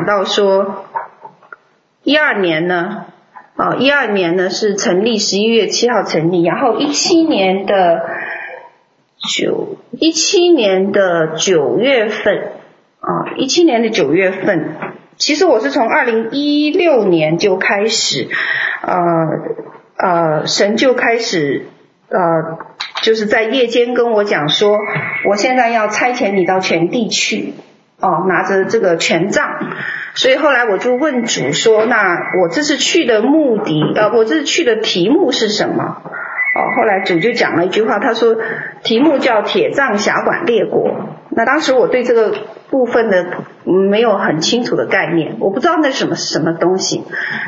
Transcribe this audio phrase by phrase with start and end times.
[0.00, 0.86] 讲到说，
[2.04, 3.04] 一二年呢，
[3.56, 8.00] 啊，一二年呢是成立，十一月七号成立，然后一七年的
[9.18, 12.34] 九一七年的九月份，
[13.00, 14.74] 啊，一七年的九月份，
[15.18, 18.26] 其实我是从二零一六年就开始，
[18.80, 18.94] 呃
[19.98, 21.66] 呃，神就开始
[22.08, 22.70] 呃。
[23.02, 24.76] 就是在夜间跟我讲说，
[25.24, 27.54] 我现在要差遣你到全地去，
[28.00, 29.46] 哦，拿着这个权杖，
[30.14, 36.02] 所以后来我就问主说，那我这次去的目的，呃，我这次去的题目是什么？
[36.52, 38.36] 哦，后来主就讲了一句话，他说
[38.82, 40.96] 题目叫铁杖辖管列国。
[41.32, 42.34] 那当时我对这个
[42.70, 43.24] 部分的
[43.64, 47.04] 没有很清楚的概念，我不知道那什么什么东西。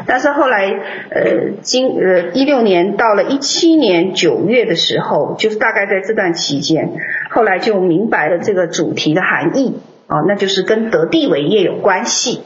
[0.06, 0.68] 但是后来，
[1.10, 6.92] 呃，今呃一六年到了一七年九月的时候，就是大概在这段期间，
[7.30, 9.80] 后来就明白了这个主题的含义
[10.12, 12.42] 哦，那就是跟得地为业有关系。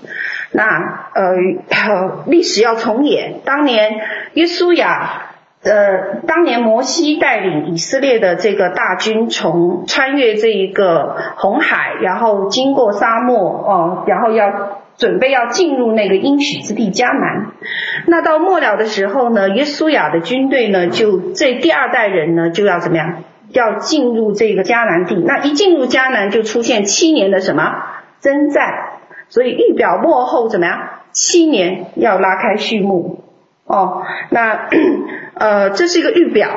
[0.52, 0.64] 那
[1.14, 4.00] 呃，历史要重演，当年
[4.34, 5.22] 约书亚。
[5.64, 17.46] 呃，当年摩西带领以色列的这个大军从穿越这一个红海，然后经过沙漠哦，然后要准备要进入那个应许之地迦南。
[18.06, 23.24] 那到末了的时候呢，约书亚的军队呢，就这第二代人呢就要怎么样？
[23.56, 25.16] 要进入这个迦南地。
[25.16, 27.62] 那一进入迦南，就出现七年的什么
[28.20, 28.62] 征战？
[29.28, 30.78] 所以预表末后怎么样？
[31.12, 33.24] 七年要拉开序幕。
[33.64, 34.68] 哦，那
[35.34, 36.48] 呃，这是一个预表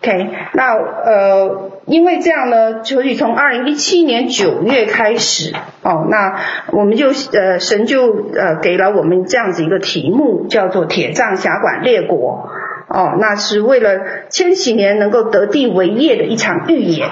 [0.00, 6.38] ，OK，那呃，因为这样呢，所以从二零一七年九月开始，哦，那
[6.70, 8.06] 我们就呃，神就
[8.38, 12.48] 呃给了我们这样子一个题目，叫做“铁杖辖管列国”，
[12.94, 17.08] 哦，那是为了千禧年能够得地为业的一场预演，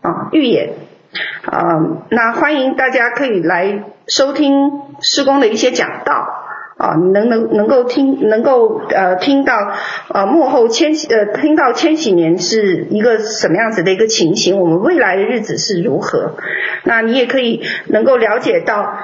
[0.00, 0.70] 啊、预演，
[1.44, 1.60] 啊、
[2.08, 6.42] 那欢迎大家可以来收听施工的一些讲道。
[6.78, 9.72] 啊，你能能能够听，能够呃听到
[10.12, 16.32] 呃幕后千禧呃听到千禧年是一个什么样子的一个情形，我们未来的日子是如何？
[16.84, 18.94] 那你也可以能够了解到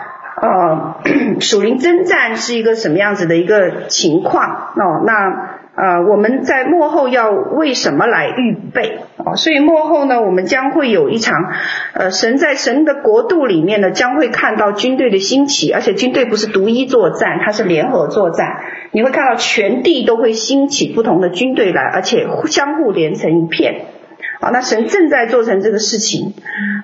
[0.43, 0.97] 呃
[1.41, 5.61] 属灵征战是一个什么样子的一个情况哦，那。
[5.75, 8.99] 呃，我们在幕后要为什么来预备？
[9.17, 11.51] 哦，所以幕后呢，我们将会有一场，
[11.95, 18.49] 呃，神在神的国度里面呢，将会看到军队的兴起，而且军队不是独一作战，它是联合作战。
[18.91, 23.87] 你会看到全地都会兴起不同的军队来，而且相互连成一片。
[24.41, 26.35] 啊，那神正在做成这个事情。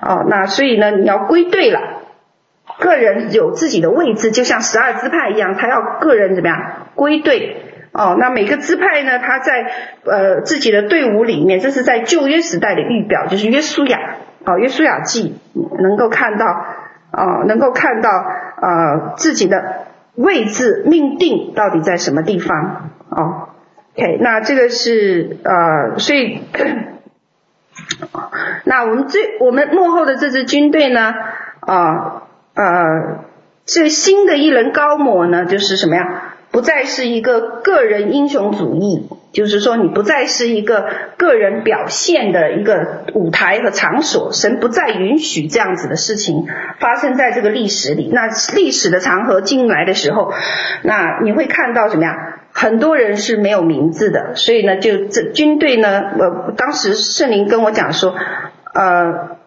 [0.01, 1.79] 啊，那所以呢，你要归队了，
[2.79, 6.57] 个人有自己的位置，就像十二支派一样，他要个人怎么样
[6.95, 7.65] 归队。
[7.91, 9.65] 哦，那每个支派呢，他在
[10.05, 15.39] 呃自己的队伍里面，这是在旧约时代的预表，就是约书亚，哦，约书亚记
[15.81, 16.45] 能够看到，
[17.11, 23.49] 哦，能够看到呃自己的位置命定到底在什么地方，哦
[23.97, 26.43] ，OK，那这个是呃，所以，
[28.65, 31.11] 那我们最我们幕后的这支军队呢，
[31.61, 32.21] 啊
[32.53, 33.19] 呃，呃，
[33.65, 36.28] 这新的一轮高模呢，就是什么呀？
[36.51, 46.47] 不再是一个个人英雄主义，就是说你不再是一个个人表现的一个舞台和场所，神不再允许这样子的事情
[46.79, 48.09] 发生在这个历史里。
[48.11, 50.33] 那历史的长河进来的时候，
[50.81, 52.39] 那你会看到什么呀？
[52.51, 58.15] 很多人是没有名字的，所以呢，就这军队呢，我当时圣灵跟我讲说，
[58.73, 59.38] 呃。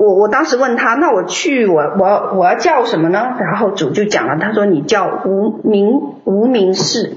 [0.00, 3.36] 我我当时问他，那我去我我我要叫什么呢？
[3.38, 5.90] 然后主就讲了，他说你叫无名
[6.24, 7.12] 无名氏，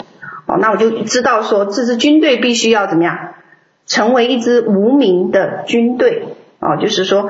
[0.47, 3.17] 哦，那我就知道说这支军队必须要怎么样，
[3.85, 6.27] 成为一支无名的军队，
[6.59, 7.29] 哦，就是说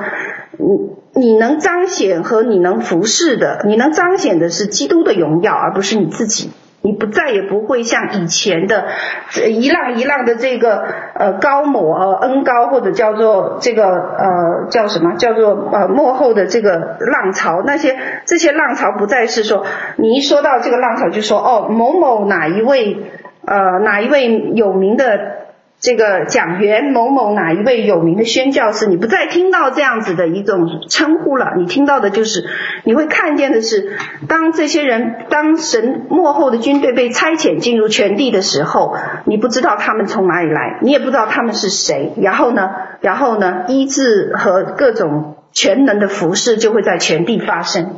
[0.58, 6.50] 你你能彰显和你能服侍的，你能彰显的是基督的荣耀，而不是你自己。
[6.84, 8.84] 你不再也不会像以前的
[9.30, 10.84] 这一浪一浪的这个
[11.14, 17.96] 呃高某呃恩高或者叫做这个呃叫什么叫做呃幕后的这个浪潮，那些
[18.26, 19.64] 这些浪潮不再是说
[19.96, 22.98] 你一说到这个浪潮就说哦某某哪一位
[23.46, 25.43] 呃哪一位有名的。
[25.84, 32.48] 这个讲员某某哪一位有名的宣教师，你不再听到这样子的一种称呼了，你听到的就是，
[32.84, 38.96] 你会看见的是，当这些人，当神幕后的军队被差遣进入全地的时候，
[39.26, 42.70] 你不知道他们从哪里来，你也不知道他们是谁，然后呢，
[43.02, 47.96] 然后呢，医治和各种全能的服事就会在全地发生，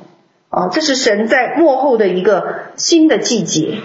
[0.50, 3.79] 哦，这是神在幕后的一个新的季节，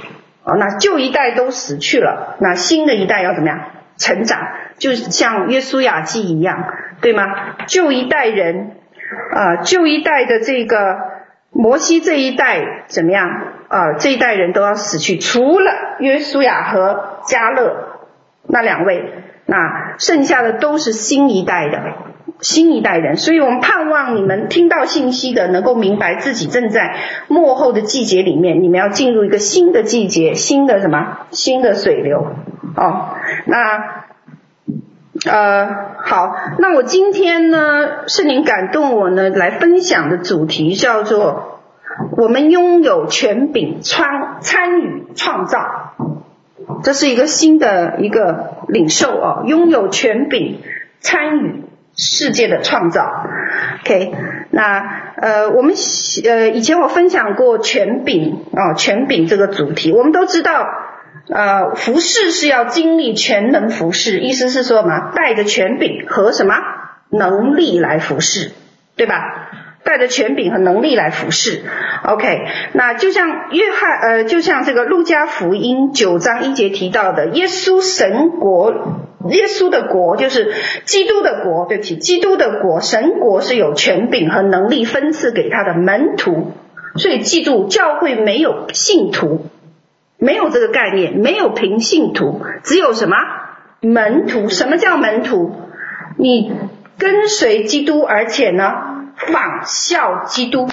[0.44, 3.60] 哦，那旧一代都死去了，那新的一代要怎么样？
[4.02, 4.40] 成长
[4.80, 6.66] 就像约书亚记一样，
[7.02, 7.24] 对吗？
[7.68, 8.72] 旧一代人，
[9.36, 10.98] 啊、呃，旧一代的这个
[11.52, 13.30] 摩西这一代怎么样？
[13.70, 18.00] 啊、这一代人都要死去，除了约书亚和加勒
[18.48, 19.14] 那两位，
[19.46, 21.80] 那剩下的都是新一代的
[22.42, 23.16] 新一代人。
[23.16, 26.96] 所以我们盼望你们听到信息的，能够明白自己正在
[27.28, 31.20] 末后的季节里面，你们要进入一个新的季节，新的什么？
[31.32, 32.28] 新的水流。
[32.76, 33.16] 哦，
[33.46, 34.02] 那。
[35.30, 35.68] 呃，
[36.04, 41.60] 好，那我今天呢，是您感动我呢，来分享的主题叫做
[42.18, 45.94] “我们拥有权柄参参与创造”，
[46.82, 50.62] 这是一个新的一个领受哦，拥有权柄
[51.02, 51.61] 参与
[52.02, 53.02] 世界的创造。
[53.84, 54.12] OK，
[54.50, 54.84] 那
[55.22, 55.76] 呃，我们
[56.26, 60.66] 呃以前我分享过权柄啊，权柄这个主题，我们都知道。
[61.30, 66.56] 呃，服侍是要经历全能服侍，意思是说嘛，带着权柄和什么
[67.10, 68.52] 能力来服侍，
[68.98, 69.22] 对吧？
[69.84, 71.62] 带着权柄和能力来服侍。
[72.04, 78.74] OK，那就像约翰，呃，就像这个路加福音九章一节提到的，耶稣神国，
[79.30, 80.54] 耶稣的国就是
[80.86, 86.52] 基督的国，对不起，基督的国，神国是有权柄和能力分赐给他的门徒，
[86.96, 89.46] 所以记住，教会没有信徒。
[90.24, 93.16] 没有这个概念，没有平信徒，只有什么
[93.80, 94.50] 门徒？
[94.50, 95.52] 什么叫门徒？
[96.16, 96.54] 你
[97.00, 98.72] 跟随基督，而且呢，
[99.16, 100.68] 仿效基督，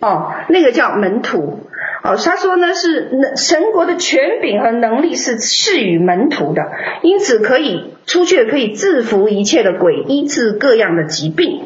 [0.00, 1.60] 哦，那个叫门徒。
[2.02, 6.62] 哦，他说呢是神国的权柄和能力是赐予门徒的，
[7.02, 11.62] 因此可以出去可以制服一切的鬼，医治各样的疾病。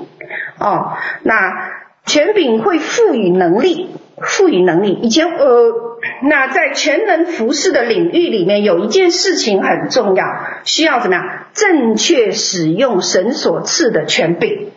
[0.58, 1.72] 哦，那
[2.06, 3.90] 权柄会赋予能力。
[4.22, 10.24] 赋予能力，以前呃，那在全能服侍的领域里面，有一件事情很重要，
[10.62, 11.26] 需要怎么样？
[11.52, 14.70] 正确使用神所赐的权柄。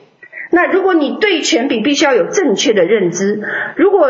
[0.50, 3.44] 那如果你对权柄必须要有正确的认知，
[3.76, 4.08] 如果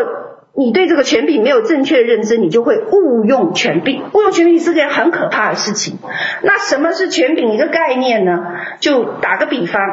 [0.59, 4.03] 你对这个权柄没有正确认知，你就会误用权柄。
[4.11, 5.99] 误用权柄是件很可怕的事情。
[6.41, 8.39] 那什么是权柄一个概念呢？
[8.79, 9.83] 就打个比方。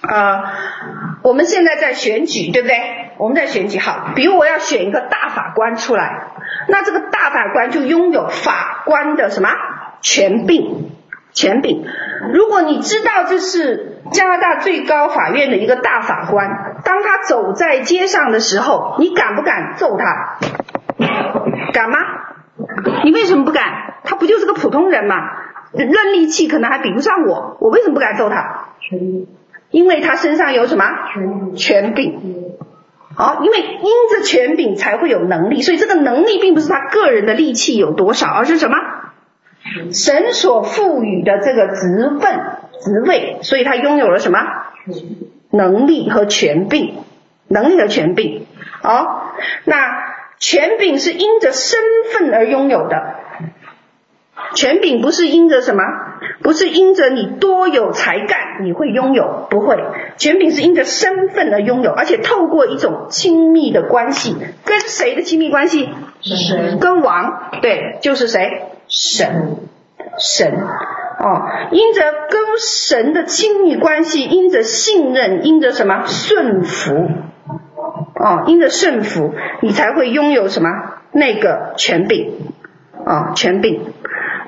[0.00, 0.42] 啊、 呃，
[1.22, 2.76] 我们现在在选举，对不对？
[3.18, 6.30] 我们在选举，好，比如我要选一个大法官出来，
[6.66, 9.50] 那这个大法官就拥有法官的什么
[10.00, 10.90] 权柄？
[11.38, 11.84] 权柄。
[12.32, 20.38] 如果你知道这是加拿大最高法院的一个大法官，当他走在街上的时候，你敢不敢揍他？
[21.72, 21.98] 敢吗？
[23.04, 23.64] 你为什么不敢？
[24.02, 25.14] 他不就是个普通人吗？
[25.72, 28.70] 论力气可能还比不上我，我为什么不敢揍他？
[29.70, 30.84] 因为他身上有什么
[31.54, 32.18] 权柄？
[33.14, 38.76] 好，因为因着权柄才会有能力，所以这个能力并不是他个人的力气有多少，而是什么？
[39.92, 42.40] 神所赋予的这个职分、
[42.80, 44.38] 职位，所以他拥有了什么？
[45.50, 46.96] 能力和权柄，
[47.48, 48.46] 能力和权柄。
[48.82, 49.34] 好，
[49.64, 49.76] 那
[50.38, 51.80] 权柄是因着身
[52.12, 53.14] 份而拥有的。
[54.54, 55.82] 权柄不是因着什么，
[56.42, 59.76] 不是因着你多有才干你会拥有，不会。
[60.16, 65.88] 权柄是因着身份而拥有，而且透过一种亲密的关系，跟谁的亲密关系？
[66.20, 66.78] 谁。
[66.80, 68.62] 跟王，对，就是谁？
[68.88, 69.56] 神。
[70.18, 70.52] 神。
[71.20, 71.42] 哦，
[71.72, 76.04] 因着跟神的亲密关系，因着信任，因着什么？
[76.06, 77.08] 顺服。
[78.14, 80.68] 哦，因着顺服，你才会拥有什么？
[81.12, 82.52] 那个权柄。
[83.04, 83.92] 哦，权柄。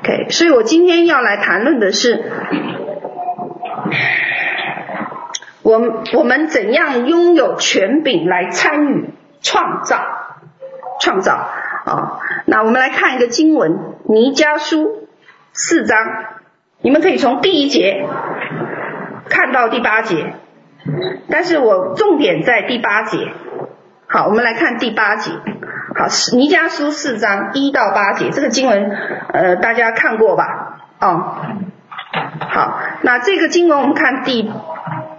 [0.02, 2.24] OK，所以我今天要来谈论的是，
[5.62, 5.78] 我
[6.14, 9.10] 我们怎样拥有权柄来参与
[9.42, 10.00] 创造，
[11.00, 11.50] 创造
[11.84, 15.08] 啊、那我们来看一个经文，尼迦书
[15.52, 15.98] 四章，
[16.82, 18.06] 你们可以从第一节
[19.28, 20.34] 看到第八节，
[21.30, 23.28] 但是我重点在第八节。
[24.06, 25.32] 好，我们来看第八节。
[25.32, 26.06] 好，
[26.36, 28.90] 尼迦书四章一到八节，这个经文，
[29.32, 30.80] 呃，大家看过吧？
[31.00, 31.36] 哦，
[32.40, 34.50] 好，那这个经文我们看第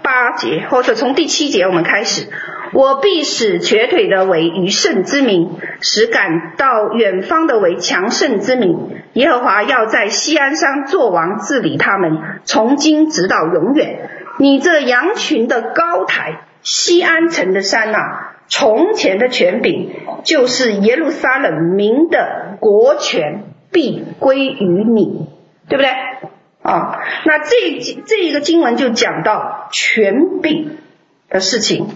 [0.03, 2.29] 八节，或者从第七节我们开始。
[2.73, 5.49] 我必使瘸腿的为余剩之民，
[5.81, 8.77] 使赶到远方的为强盛之民。
[9.13, 14.09] 耶和华要在锡安山作王治理他们，从今直到永远。
[14.39, 18.37] 你这羊群的高台，锡安城的山啊！
[18.47, 19.91] 从前的权柄，
[20.23, 25.27] 就是耶路撒冷民的国权，必归于你，
[25.67, 25.89] 对不对？
[26.61, 30.77] 啊，那这这一个经文就讲到权柄
[31.29, 31.87] 的事情。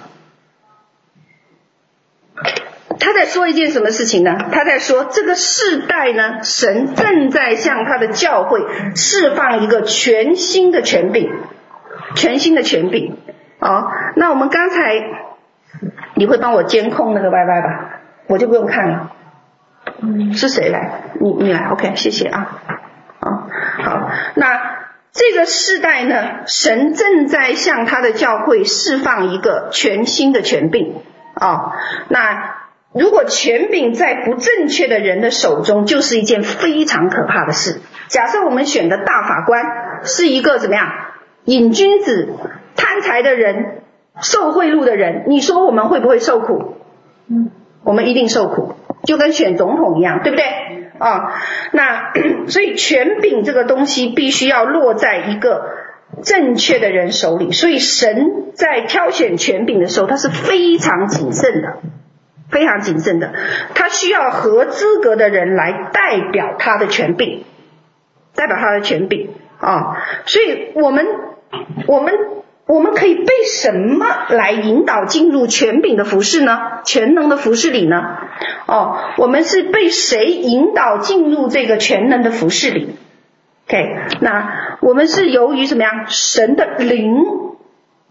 [3.00, 4.38] 他在说一件什么事情呢？
[4.52, 8.60] 他在说这个世代呢，神正在向他的教会
[8.96, 11.30] 释放一个全新的权柄，
[12.16, 13.18] 全新的权柄。
[13.60, 13.84] 啊，
[14.16, 15.26] 那我们刚才。
[16.18, 18.00] 你会帮我监控那个 Y Y 吧？
[18.28, 19.12] 我就不用看了。
[20.34, 21.12] 是谁来？
[21.20, 22.62] 你你来，OK，谢谢啊。
[23.20, 23.30] 啊，
[23.84, 24.62] 好，那
[25.12, 31.02] 这个世代呢，神正在向他的教会释放一个全新的权柄
[31.34, 31.74] 啊。
[32.08, 32.56] 那
[32.98, 37.82] 如果权柄在不正确的人的手中，就是一件非常可怕的事。
[38.08, 39.64] 假设我们选的大法官
[40.04, 40.90] 是一个怎么样？
[41.44, 42.30] 瘾君子、
[42.78, 43.82] 贪财的人、
[44.22, 46.76] 受贿赂的人，你说我们会不会受苦？
[47.30, 47.52] 嗯，
[47.84, 50.46] 我们一定受苦，就跟选总统一样，对不对？
[50.98, 51.34] 啊，
[51.74, 52.14] 那
[52.48, 55.66] 所以权柄这个东西必须要落在一个
[56.24, 57.52] 正确的人手里。
[57.52, 61.80] 所以神在挑选权柄的时候，他是非常谨慎的，
[62.56, 63.34] 非常谨慎的。
[63.76, 67.44] 他需要合资格的人来代表他的权柄，
[68.34, 69.98] 代表他的权柄啊。
[70.26, 71.06] 所以我们。
[71.88, 72.14] 我们
[72.66, 76.82] 我们可以被什么来引导进入权柄的服饰呢？
[76.84, 78.18] 全能的服饰里呢？
[78.66, 82.98] 哦，我们是被谁引导进入这个全能的服饰里
[83.68, 86.08] ？OK，那我们是由于什么呀？
[86.10, 87.24] 神的灵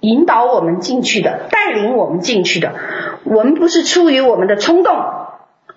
[0.05, 2.73] 引导我们进去的，带领我们进去的。
[3.25, 4.95] 我们不是出于我们的冲动，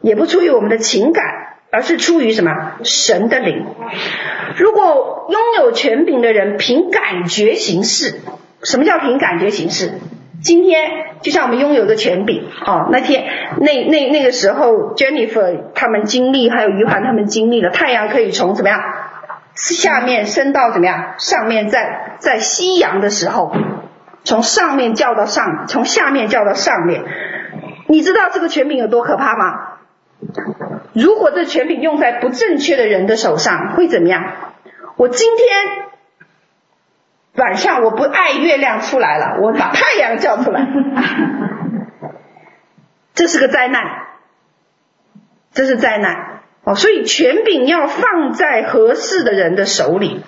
[0.01, 1.24] 也不出于我们的情感。
[1.69, 2.51] 而是出于什么？
[2.84, 3.65] 神的灵。
[4.55, 8.22] 如果拥有权柄的人凭感觉行事，
[8.63, 10.00] 什么叫凭感觉行事？
[10.41, 10.89] 今天
[11.22, 13.25] 就像我们拥有的权柄，哦，那天
[13.60, 18.81] 那那那个时候，Jennifer 他们经历，还有余环他们经历了，太阳可以从怎么样
[19.53, 23.51] 下面升到怎么样上面，在在夕阳的时候，
[24.27, 27.01] 从上面叫到上，从下面叫到上面，
[27.88, 29.77] 你知道这个权柄有多可怕吗？
[30.93, 34.34] 如果这权柄用在不正确的人的手上，会怎么样？
[34.98, 35.86] 我今天
[37.36, 40.67] 晚上我不爱月亮出来了，我把太阳叫出来，
[43.15, 43.81] 这是个灾难，
[45.53, 46.75] 这是灾难哦。
[46.75, 50.25] 所以权柄要放在合适的人的手里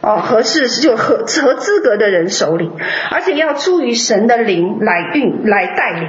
[0.00, 2.70] 哦，合适是就合合资格的人手里，
[3.10, 6.08] 而且要出于神的灵来运来带领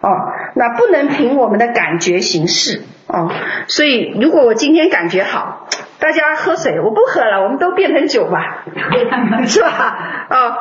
[0.00, 0.10] 哦。
[0.54, 2.82] 那不能凭我们的感觉行事。
[3.06, 3.30] 哦，
[3.68, 5.68] 所以如果我今天感觉好，
[5.98, 8.64] 大家喝水，我不喝了，我们都变成酒吧，
[9.46, 10.26] 是吧？
[10.30, 10.56] 哦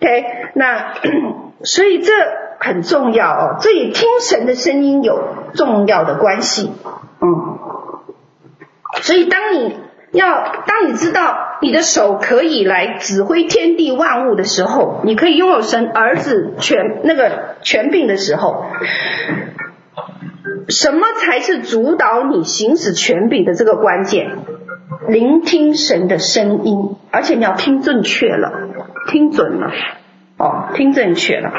[0.00, 0.94] ，OK，那
[1.64, 2.12] 所以这
[2.60, 5.20] 很重要哦，这与听神的声音有
[5.54, 6.72] 重要的关系，
[7.20, 7.58] 嗯，
[9.02, 9.76] 所以当你
[10.12, 18.64] 要当你知道你的手可以来指挥天地万物的时候，你可以拥有神儿子权那个权柄的时候。
[20.68, 24.38] 什么才是主导你行使权柄的这个关键？
[25.08, 28.52] 聆听神的声音，而且你要听正确了，
[29.08, 29.72] 听准了，
[30.38, 31.52] 哦，听正确了。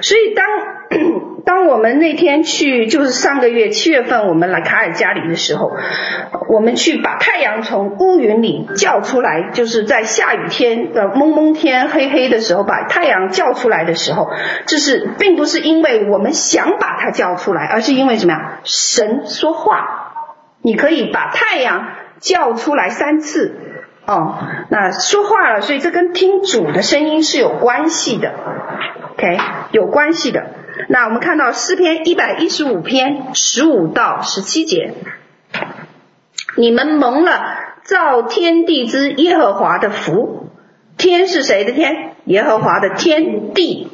[0.00, 0.46] 所以当
[1.44, 5.70] 当我们那天去，就是上个月七月份，我们来卡尔加里的时候，
[6.50, 14.30] 我们去把太阳从乌云里叫出来，就是在下雨天、呃蒙蒙天、黑黑的时候把太阳叫出来的时候，
[14.66, 18.60] 这是并不是因为我们想把它叫出来，而是因为什么呀？
[18.64, 21.88] 神说话，你可以把太阳
[22.20, 23.54] 叫出来三次，
[24.06, 24.38] 哦，
[24.70, 28.32] 那说话了，所以这跟听主的声音是有关系的
[29.12, 29.38] ，OK，
[29.70, 30.46] 有关系的。
[30.88, 34.94] 那我们看到诗篇一百一十五篇十五到十七节，
[36.56, 40.50] 你们蒙了造天地之耶和华的福，
[40.96, 42.14] 天是谁的天？
[42.24, 43.90] 耶和华的天地，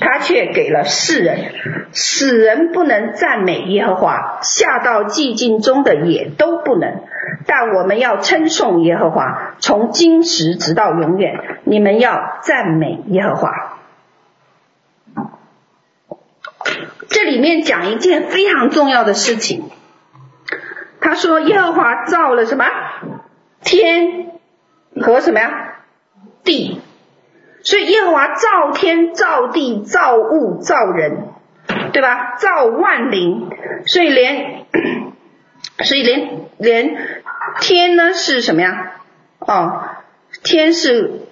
[0.00, 1.52] 他却给了世人，
[1.92, 7.02] 死人不能赞美耶和华，下到寂静中的也都不能。
[7.46, 11.60] 但我们要称颂耶和华，从今时直到永远。
[11.64, 13.50] 你们要赞美耶和华。
[17.08, 19.70] 这里面讲一件非常重要的事情，
[21.00, 22.64] 他说耶和华造了什么？
[23.62, 24.30] 天
[25.00, 25.74] 和什么呀？
[26.44, 26.80] 地。
[27.62, 31.28] 所以耶和华造天、造地、造物、造人，
[31.92, 32.36] 对吧？
[32.36, 33.50] 造万灵。
[33.86, 34.66] 所以连，
[35.82, 36.96] 所以连 连
[37.60, 38.92] 天呢是什么呀？
[39.40, 39.82] 哦，
[40.42, 41.26] 天是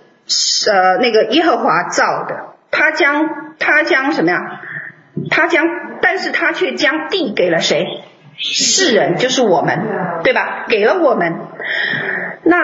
[0.71, 4.61] 呃那个耶和华造的，他将他将什么呀？
[5.31, 5.67] 他将，
[6.15, 7.87] 但是他却将地给了谁？
[8.37, 9.79] 世人，就是我们，
[10.25, 10.67] 对吧？
[10.69, 11.33] 给了我们。
[12.43, 12.59] 那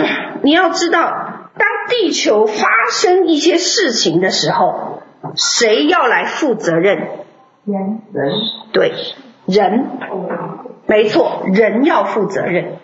[0.42, 5.02] 你要知道，当地球发生一些事情的时候，
[5.34, 6.96] 谁要来负责任？
[7.66, 8.32] 人，人，
[8.72, 8.92] 对，
[9.44, 9.90] 人，
[10.86, 12.76] 没错，人要负责任。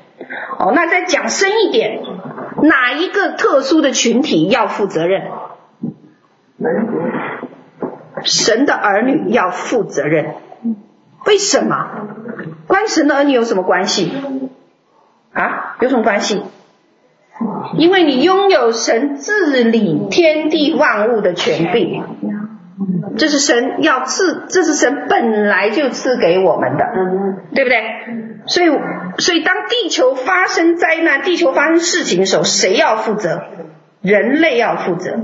[0.59, 2.03] 哦，那再讲深一点，
[2.61, 5.23] 哪一个特殊的群体要负责任？
[6.59, 6.87] 人
[8.25, 10.35] 神的儿女要负责任。
[11.27, 11.89] 为什么？
[12.67, 14.13] 关神的儿女有什么关系？
[15.33, 16.43] 啊，有什么关系？
[17.77, 22.05] 因为你拥有神治理天地万物的权柄，
[23.17, 26.85] 这是神要赐，这是神本来就赐给我们的，
[27.55, 27.83] 对不对？
[28.47, 28.69] 所以，
[29.19, 33.43] 所以当地球发生灾难、地球发生事情的时候，谁要负责？
[34.03, 35.21] 人类要负责，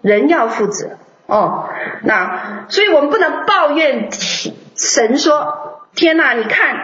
[0.00, 0.98] 人要负责。
[1.26, 1.67] 哦，
[2.02, 4.08] 那所以我们不能抱怨
[4.76, 6.76] 神说：“天哪，你看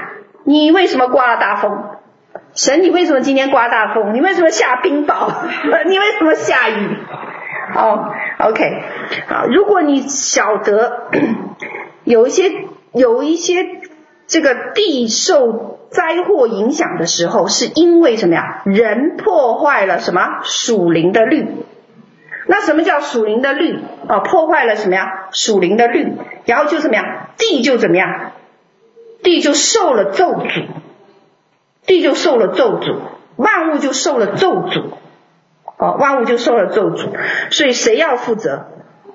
[0.44, 1.70] 你为什么刮了大风？
[2.54, 4.14] 神，你为什么今天刮大风？
[4.14, 5.30] 你为什么下冰雹？
[5.86, 6.96] 你为什么下雨？”
[7.74, 8.82] 哦，OK，
[9.26, 11.08] 好，如果你晓得
[12.04, 12.52] 有一些
[12.92, 13.64] 有一些
[14.26, 18.62] 这个地受灾祸影响的时候，是因为什么呀？
[18.64, 21.64] 人破坏了什么属灵的律。
[22.46, 23.78] 那什么叫属灵的律？
[24.08, 25.28] 啊，破坏了什么呀？
[25.32, 26.12] 属灵的律，
[26.44, 27.28] 然后就怎么样？
[27.36, 28.32] 地就怎么样？
[29.22, 30.66] 地就受了咒诅，
[31.86, 32.98] 地就受了咒诅，
[33.36, 34.84] 万物就受了咒诅，
[35.78, 37.08] 哦，万物就受了咒诅。
[37.50, 38.66] 所以谁要负责？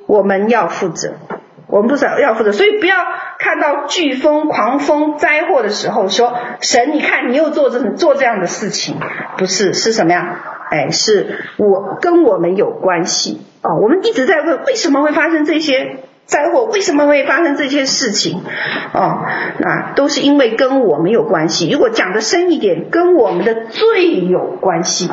[0.08, 1.14] 我们要负责，
[1.70, 2.52] 我们不是要负责。
[2.52, 2.96] 所以不要
[3.38, 8.96] 看到飓风、狂风、灾祸的时候说神，你看你又做这做这样的事情，
[9.38, 10.40] 不是，是什么呀？
[10.72, 13.80] 哎，是我跟我们有关系哦。
[13.82, 16.66] 我们一直在问，为什么会发生这些灾祸？
[16.66, 18.42] 为什么会发生这些事情？
[18.94, 19.26] 哦，
[19.60, 21.70] 那都是因为跟我们有关系。
[21.72, 25.10] 如果讲得深一点，跟我们的罪有关系。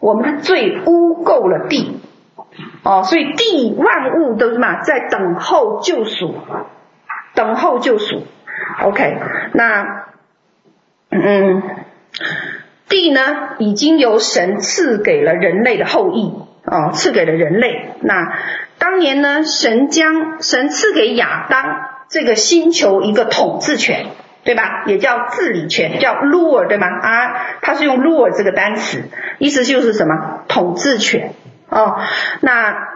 [0.00, 2.00] 我们的罪污垢了地，
[2.82, 4.82] 哦，所以地万物都是嘛？
[4.82, 6.34] 在等候救赎，
[7.34, 8.26] 等候救赎。
[8.82, 9.16] OK，
[9.52, 10.06] 那
[11.10, 11.62] 嗯。
[12.88, 17.90] 地呢，已经由神赐给了人类的后裔哦，赐给了人类。
[18.00, 18.36] 那
[18.78, 24.06] 当年呢，神将神赐给亚当这个星球一个统治权，
[24.42, 24.82] 对吧？
[24.86, 26.88] 也叫治理权，叫 rule，对吗？
[26.88, 29.04] 啊，他是用 rule 这个单词，
[29.38, 30.40] 意思就是什么？
[30.48, 31.34] 统治权
[31.70, 31.96] 哦。
[32.40, 32.88] 那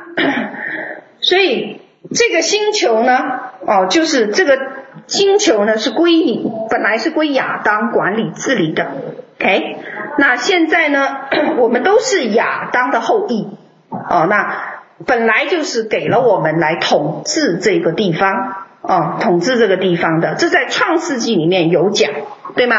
[1.21, 1.81] 所以
[2.15, 3.19] 这个星球呢，
[3.67, 4.59] 哦，就是这个
[5.07, 6.13] 星球呢是归
[6.71, 8.87] 本来是归亚当管理治理的。
[9.41, 9.77] OK，
[10.19, 11.17] 那现在呢，
[11.59, 13.49] 我们都是亚当的后裔
[13.91, 14.27] 哦。
[14.29, 14.55] 那
[15.07, 22.13] 本来就是给了我们来统治这个地方哦，统治这个地方的，这在创世纪里面有讲，
[22.55, 22.77] 对吗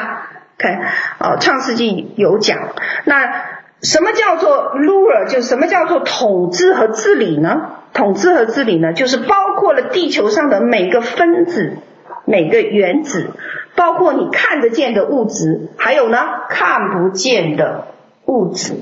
[0.58, 0.78] ？OK，
[1.20, 2.58] 哦，创世纪有讲。
[3.04, 3.34] 那
[3.82, 5.28] 什么叫做 ruler？
[5.28, 7.72] 就什么叫做统治和治理呢？
[7.94, 11.78] 统治和治理呢，就是包括了地球上的每个分子、
[12.26, 13.32] 每个原子。
[13.76, 16.18] 包括你看得见的物质，还有呢，
[16.50, 17.88] 看不见的
[18.26, 18.76] 物质，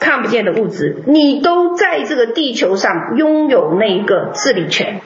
[0.00, 5.00] 看不见的物质，你都在这个地球上拥有那个治理权、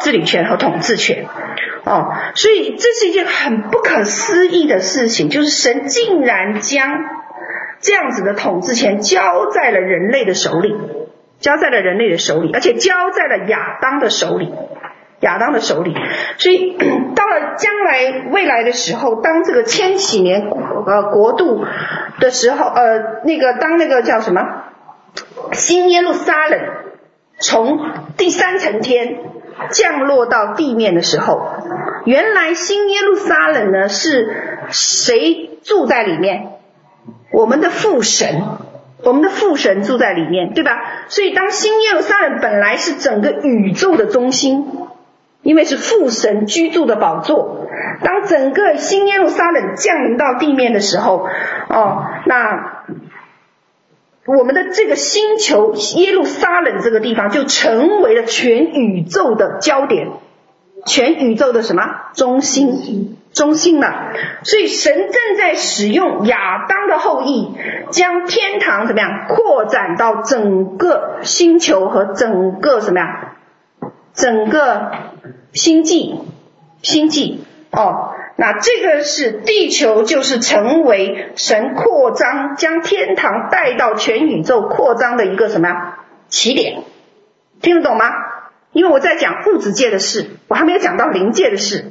[0.00, 1.26] 治理权和统治权，
[1.84, 6.88] 哦，所以这是一件很不可思议的事情，就是神竟然将
[7.84, 10.74] 这样子的统治权交在了人类的手里，
[11.38, 14.52] 交在了人类的手里，而且交在了亚当的手里。
[15.20, 15.94] 亚当的手里，
[16.36, 16.76] 所以
[17.16, 20.50] 到了将来未来的时候，当这个千禧年
[20.86, 21.64] 呃国度
[22.20, 24.42] 的时候，呃那个当那个叫什么
[25.52, 26.60] 新耶路撒冷
[27.38, 27.78] 从
[28.18, 29.18] 第三层天
[29.70, 31.40] 降落到地面的时候，
[32.04, 36.53] 原来新耶路撒冷呢是谁住在里面？
[37.32, 38.42] 我们的父神，
[39.02, 40.80] 我们的父神住在里面，对吧？
[41.08, 44.66] 所以当新耶路撒冷本来是整个宇宙的中心。
[45.42, 47.66] 因为是父神居住的宝座，
[48.02, 51.28] 当整个新耶路撒冷降临到地面的时候，
[51.68, 52.84] 哦，那
[54.24, 60.12] 我们的这个星球耶路撒冷这个地方就成为了全宇宙的焦点，
[60.86, 61.82] 全宇宙的什么
[62.14, 63.18] 中心？
[63.34, 64.12] 中心了。
[64.44, 67.50] 所以神正在使用亚当的后裔，
[67.90, 73.32] 将天堂怎么样扩展到整个星球和整个什么呀？
[74.14, 74.92] 整个
[75.52, 76.20] 星际，
[76.82, 85.98] 星际哦，那这个是地球，就是成为神扩张，将天堂带到全宇宙扩张的一个什么呀？
[86.28, 86.82] 起点，
[87.60, 88.06] 听得懂吗？
[88.70, 91.90] 因为我在讲物质界的事，我还没有讲到灵界的事。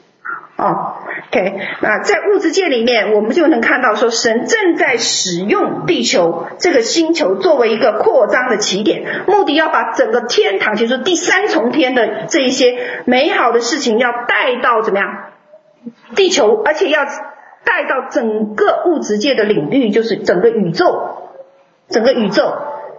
[0.56, 0.95] 哦
[1.30, 15.08] ，OK，那在物质界里面，我们就能看到说，神正在使用地球这个星球作为一个扩张的起点，目的要把整个天堂，就是第三重天的这一些美好的事情，要带到怎么样？
[16.15, 17.04] 地球，而且要
[17.63, 21.30] 带到整个物质界的领域，就是整个宇宙，
[21.89, 22.43] 整个宇宙。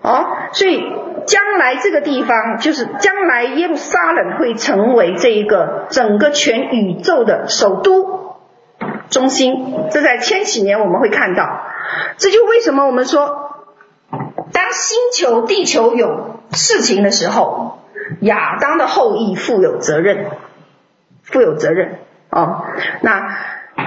[0.03, 0.85] 哦，所以
[1.26, 8.37] 将来这个地方就是将来耶路撒冷会成为这一个整个全宇宙的首都
[9.10, 11.66] 中心，这在千禧年我们会看到。
[12.16, 13.66] 这就为什么我们说，
[14.52, 17.78] 当星球地球有事情的时候，
[18.20, 20.26] 亚当的后裔负有责任，
[21.22, 21.98] 负有责任
[22.30, 22.64] 哦。
[23.02, 23.37] 那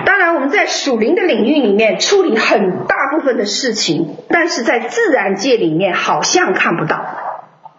[0.05, 7.05] 当然我们在属灵的领域里面处理很大部分的事情，但是在自然界里面好像看不到，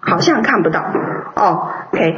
[0.09, 0.81] 好像看不到
[1.37, 1.69] 哦。
[1.93, 2.17] OK，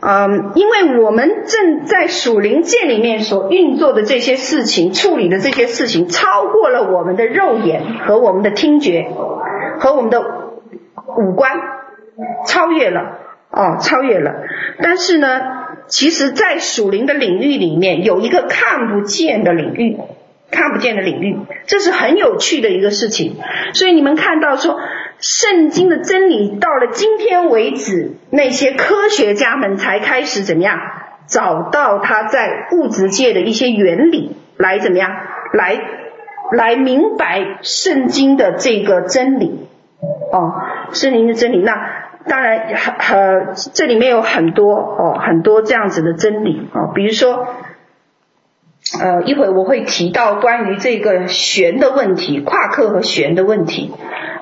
[0.00, 9.08] 嗯，因为我们正在属灵界里面所运作的这些事情，处理的这些事情，超过了我们的肉眼和我们的听觉
[9.78, 11.52] 和我们的五官，
[12.46, 13.18] 超越了。
[13.48, 14.34] 哦，超越了。
[14.82, 15.40] 但是呢，
[15.86, 19.96] 其实，在属灵的领域里面，有一个看不见的领域，
[20.50, 23.36] 看不见的领域，这是很有趣的一个事情。
[23.72, 24.78] 所以你们看到说，
[25.18, 30.78] 圣经的真理到了今天为止，那些科学家们才开始怎么样，
[31.26, 35.10] 找到它在物质界的一些原理，来怎么样，
[35.52, 35.80] 来
[36.52, 39.68] 来明白圣经的这个真理。
[40.32, 40.52] 哦，
[40.92, 42.04] 圣经的真理那。
[42.28, 47.46] 当然，呃，这里面有很多哦，很多这样子的真理哦，比如说，
[49.00, 53.94] 呃，一会我会提到关于这个弦的问题，夸克和弦的问题。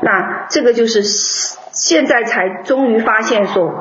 [0.04, 3.72] 那这个就是现在才终于发现说，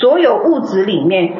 [0.00, 1.34] 所有物质里面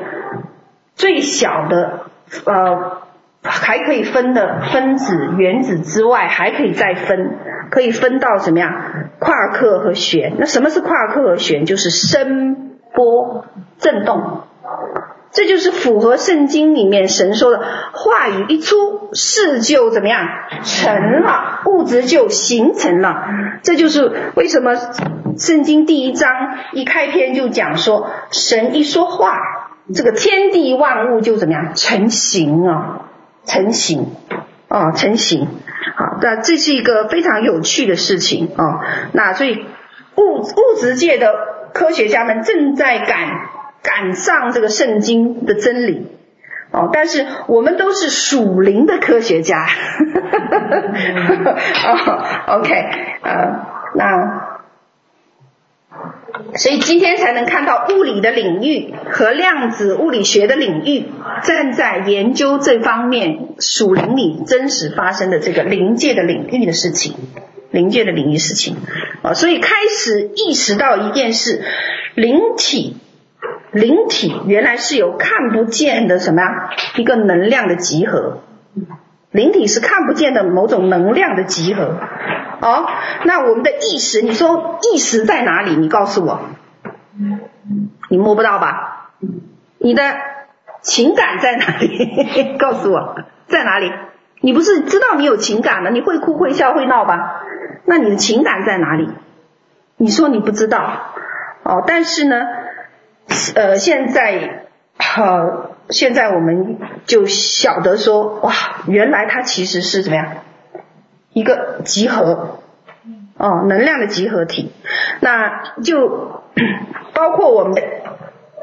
[0.94, 2.06] 最小的
[2.46, 3.02] 呃。
[3.48, 7.38] 还可以分的分子、原子之外，还可以再分，
[7.70, 8.72] 可以分到什么样？
[9.20, 10.32] 夸克和弦。
[10.40, 11.64] 那什么是夸克和弦？
[11.64, 13.44] 就是声波
[13.78, 14.45] 振动。
[15.36, 20.26] 这就是符合圣经里面神说的话语一出，事就怎么样？
[20.64, 23.26] 成了，物质就形成了。
[23.62, 24.74] 这就是为什么
[25.36, 26.30] 圣经第一章
[26.72, 29.36] 一开篇就讲说，神一说话，
[29.94, 31.74] 这个天地万物就怎么样？
[31.74, 33.02] 成形啊。
[33.48, 34.06] 成型，
[34.66, 35.46] 啊，成型，
[35.94, 38.80] 好，那这是一个非常有趣的事情啊。
[39.12, 39.64] 那所以
[40.16, 41.32] 物物质界的
[41.72, 43.18] 科学家们正在赶
[43.86, 46.08] 赶上这个圣经的真理
[46.72, 49.66] 哦，但是我们都是属灵的科学家，
[51.86, 52.74] 哦，OK，
[53.22, 54.56] 呃，那。
[56.54, 61.06] 所以今天才能看到物理的领域和量子物理学的领域，
[61.44, 67.14] 正在研究这方面属灵里真实发生的这个灵界的领域的事情，
[67.70, 68.76] 灵界的领域事情
[69.22, 71.62] 啊，所以开始意识到一件事：
[72.14, 72.96] 灵体，
[73.72, 76.70] 灵体原来是有看不见的什么呀？
[76.96, 78.38] 一个能量的集合，
[79.30, 81.96] 灵体是看不见的某种能量的集合。
[82.60, 82.86] 哦，
[83.24, 85.76] 那我们的意识，你说意识在哪里？
[85.76, 86.40] 你告诉我，
[88.08, 89.10] 你摸不到吧？
[89.78, 90.02] 你的
[90.80, 92.56] 情感在哪里？
[92.58, 93.92] 告诉我，在哪里？
[94.40, 95.90] 你不是知道你有情感吗？
[95.90, 97.42] 你会哭会笑会闹吧？
[97.84, 99.10] 那你的情感在哪里？
[99.98, 100.78] 你说你不知道，
[101.62, 102.36] 哦，但是呢，
[103.54, 104.66] 呃，现在，
[105.16, 108.52] 呃，现在我们就晓得说，哇，
[108.86, 110.32] 原来它其实是怎么样？
[111.32, 112.60] 一个集合，
[113.36, 114.72] 哦，能量的集合体，
[115.20, 116.42] 那就
[117.12, 117.82] 包括我们的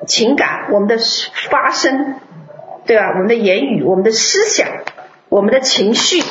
[0.07, 0.97] 情感、我们的
[1.49, 2.15] 发声，
[2.85, 3.09] 对吧？
[3.09, 4.67] 我们的言语、我们的思想、
[5.29, 6.23] 我们的情绪，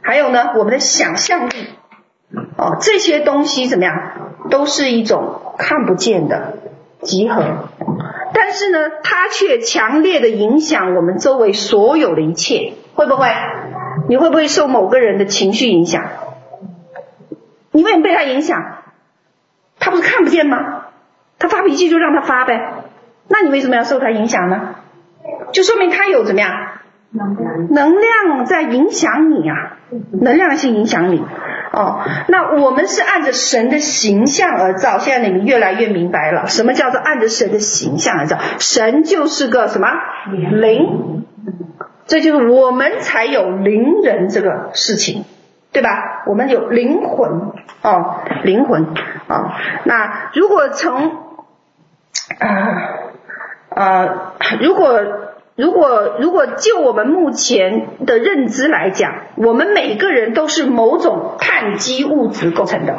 [0.00, 1.68] 还有呢，我们的想象力，
[2.56, 4.12] 哦，这些东西怎么样？
[4.50, 6.54] 都是一种看不见的
[7.02, 7.68] 集合，
[8.34, 13.28] 但是呢，它却强烈的影响我们周围所有的一切，会不会？
[14.08, 16.02] 你会不会受某个人的情绪影响？
[17.72, 18.60] 你为什么被他影响？
[19.78, 20.86] 他不是看不见吗？
[21.38, 22.82] 他发脾气就让他发呗。
[23.28, 24.74] 那你为什么要受他影响呢？
[25.52, 26.67] 就说明他有怎么样？
[27.10, 29.78] 能量在影响你啊，
[30.12, 31.24] 能量性影响你。
[31.70, 34.98] 哦，那我们是按着神的形象而造。
[34.98, 38.38] 现在你们越来越明白了，什么叫做按着神的形象而造？
[38.58, 39.88] 神就是个什么？
[40.32, 41.24] 灵。
[42.06, 45.24] 这就是我们才有灵人这个事情，
[45.72, 46.24] 对吧？
[46.26, 48.84] 我们有灵魂哦，灵魂
[49.26, 49.50] 啊、哦。
[49.84, 51.10] 那如果从
[52.38, 52.48] 啊
[53.68, 55.02] 呃，如果
[55.58, 62.94] 如果如果就我们目前的认知来讲，我们每个人都是某种碳基物质构成的。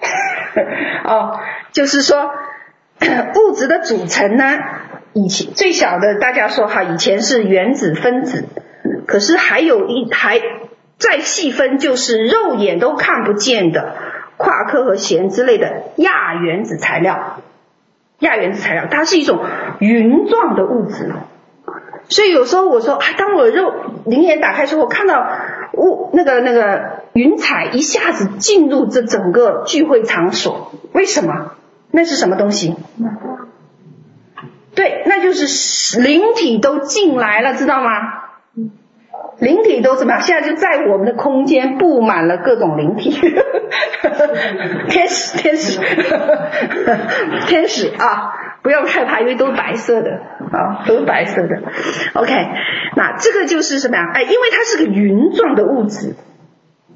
[1.04, 1.38] 哦，
[1.72, 2.30] 就是说
[3.36, 4.58] 物质的组成呢？
[5.12, 8.46] 以前最小的，大家说哈，以前是原子分子，
[9.06, 10.40] 可是还有一还
[10.96, 13.94] 再细分，就是肉眼都看不见的
[14.38, 17.42] 夸克和弦之类的亚原子材料。
[18.20, 19.40] 亚原子材料，它是一种
[19.78, 21.12] 云状的物质。
[22.08, 23.72] 所以有时候我说啊，当我肉
[24.04, 25.26] 灵眼打开的时候，我看到
[25.72, 31.52] 雾那个那个云彩一下子进入这整个聚会场所，为什么？
[31.90, 32.74] 那是什么东西？
[34.74, 37.90] 对，那就是灵体都进来了，知道吗？
[39.38, 40.22] 灵体都怎么样？
[40.22, 43.10] 现在就在我们的空间布满了各种灵体，
[44.88, 45.80] 天使，天使，
[47.46, 48.32] 天使啊！
[48.62, 51.62] 不要害怕，因为都是白色的啊，都是白色的。
[52.14, 52.32] OK，
[52.96, 54.10] 那这个就是什么呀？
[54.14, 56.16] 哎，因为它是个云状的物质，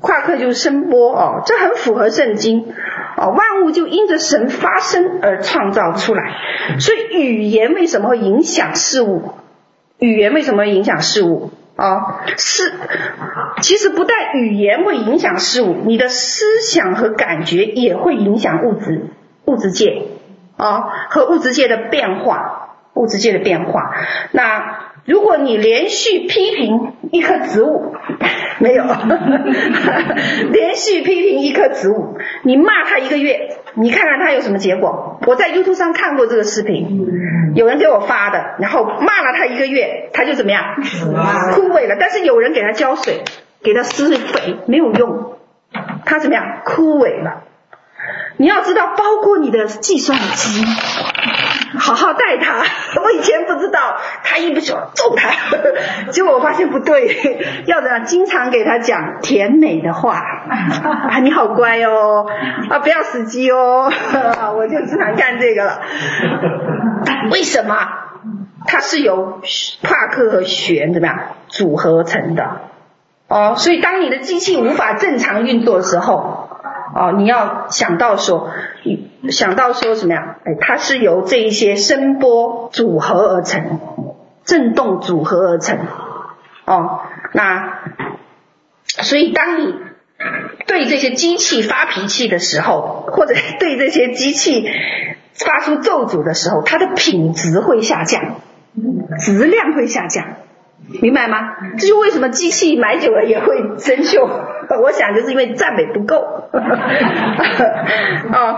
[0.00, 2.72] 夸克就是声波哦，这很符合圣经
[3.16, 3.28] 哦。
[3.30, 6.32] 万物就因着神发声而创造出来，
[6.80, 9.32] 所以语言为什么会影响事物？
[9.98, 11.50] 语言为什么影响事物？
[11.80, 12.74] 啊、是，
[13.62, 19.06] 其实不但语言会影响事物，你的思想和感觉也会影响物质
[19.46, 20.02] 物质界
[20.58, 23.94] 啊、和物质界的变化，物质界的变化。
[24.32, 27.96] 那如果你连续批评一棵植物，
[28.60, 28.84] 没有，
[30.52, 35.18] 连续批评一棵植物，你骂他一个月，你看看他有什么结果？
[35.26, 40.76] 我在 YouTube 上看过这个视频，有人给我发的，然后骂了他一个月，他就怎么样？
[41.54, 41.96] 枯萎了。
[41.98, 43.22] 但是有人给他浇水，
[43.64, 45.32] 给他施肥，没有用，
[46.04, 46.60] 他怎么样？
[46.64, 47.42] 枯萎了。
[48.36, 50.64] 你要知道，包括你的计算机，
[51.78, 52.62] 好好带他。
[53.02, 55.30] 我以前不知道，他一不喜欢揍他，
[56.10, 58.04] 结果我发现不对，要怎样？
[58.04, 60.16] 经常给他讲甜美的话
[61.08, 62.26] 啊，你好乖哦，
[62.70, 63.90] 啊，不要死机哦，
[64.56, 65.80] 我就经常干这个了。
[67.30, 67.76] 为什么？
[68.66, 69.40] 它是由
[69.82, 72.60] 夸克和弦怎么样组合成的？
[73.28, 76.48] 哦，所以当你的机器无法正常运作的时候。
[76.92, 78.50] 哦，你要想到说，
[79.28, 80.36] 想到说什么呀？
[80.44, 83.78] 哎，它是由这一些声波组合而成，
[84.44, 85.78] 振动组合而成。
[86.64, 87.00] 哦，
[87.32, 87.80] 那
[88.86, 89.74] 所以当你
[90.66, 94.66] 对这些机器发脾气的时候，或者对这些机器
[95.34, 98.40] 发出咒诅的时候，它的品质会下降，
[99.18, 100.24] 质量会下降。
[101.02, 101.56] 明白吗？
[101.78, 104.28] 这就为什么机器买久了也会生锈。
[104.82, 106.18] 我想就是因为赞美不够。
[108.32, 108.56] 啊、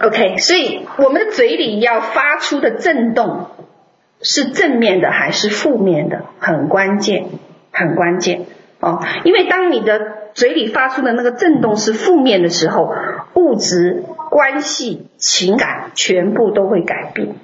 [0.00, 3.50] oh,，OK，所以我们的嘴里要发出的震动
[4.20, 7.26] 是正面的还是负面的，很关键，
[7.72, 8.46] 很关键
[8.80, 9.00] 哦。
[9.24, 10.00] 因为当你的
[10.34, 12.92] 嘴里发出的那个震动是负面的时候，
[13.34, 17.36] 物质、关系、情感全部都会改变。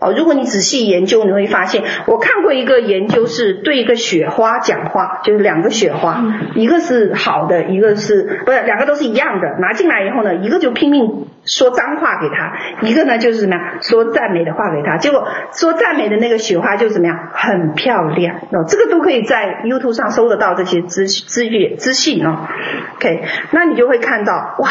[0.00, 22.48] 哦，如果你仔细研究，你会发现，我看过一个研究是对一个雪花讲话，就是两个雪花，一个是好的，一个是不是两个都是一样的，拿进来以后呢，一个就拼命说脏话给他，一个呢就是什么呀，说赞美的话给他，结果说赞美的那个雪花就怎么样，很漂亮哦，这个都可以在 YouTube 上搜得到这些资资讯资讯哦
[22.96, 24.70] ，OK，那你就会看到哇，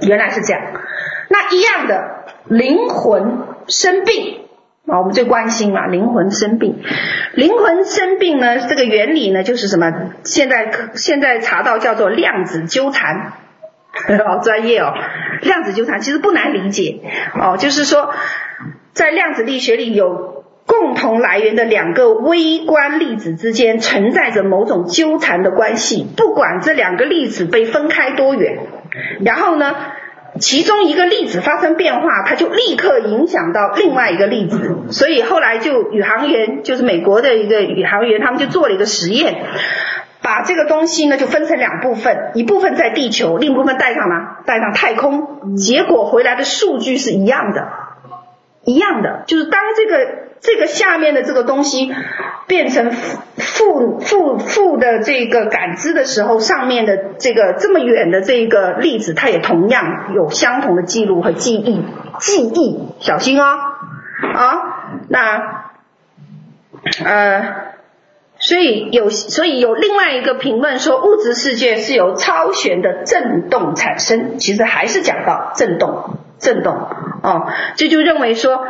[0.00, 0.62] 原来是这样，
[1.28, 2.17] 那一样的。
[2.48, 4.40] 灵魂生病
[4.86, 6.78] 啊，我们最关心嘛，灵魂生病。
[7.34, 9.92] 灵魂生病呢，这个原理呢，就是什么？
[10.24, 13.32] 现在现在查到叫做量子纠缠，
[14.26, 14.94] 好专业哦。
[15.42, 17.00] 量子纠缠其实不难理解
[17.38, 18.14] 哦，就是说
[18.92, 28.58] 在量子力学里有共同来源的两个微观粒子之间存在着某种纠缠的关系，不管这两个粒子被分开多远，
[29.24, 29.74] 然后呢，
[30.38, 39.36] 其中一个粒子发生变化，它就立刻影响到另外一个粒子，所以后来就宇航员，就是美国的一个宇航员，他们就做了一个实验，
[40.22, 44.14] 把这个东西呢就分成两部分，一部分在地球，另一部分带上呢？
[44.46, 47.68] 带上太空，结果回来的数据是一样的，
[48.64, 50.27] 一样的，就是当这个。
[50.40, 51.92] 这个下面的这个东西
[52.46, 61.84] 变成负负负的这个感知的时候，上面的这个这么远的这个粒子，它也同样有相同的记录和记忆。
[62.20, 63.44] 记忆，小心哦，
[64.34, 64.56] 啊，
[65.08, 65.64] 那
[67.04, 67.74] 呃，
[68.38, 76.74] 所以有所以有另外一个评论说，物质世界是由超弦的震动产生，其实还是讲到震动，震动
[77.22, 78.64] 哦，这就认为说。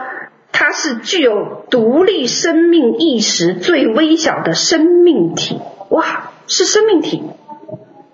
[0.52, 7.22] 它是具有独立生命意识最微小的生命体，哇，是生命体，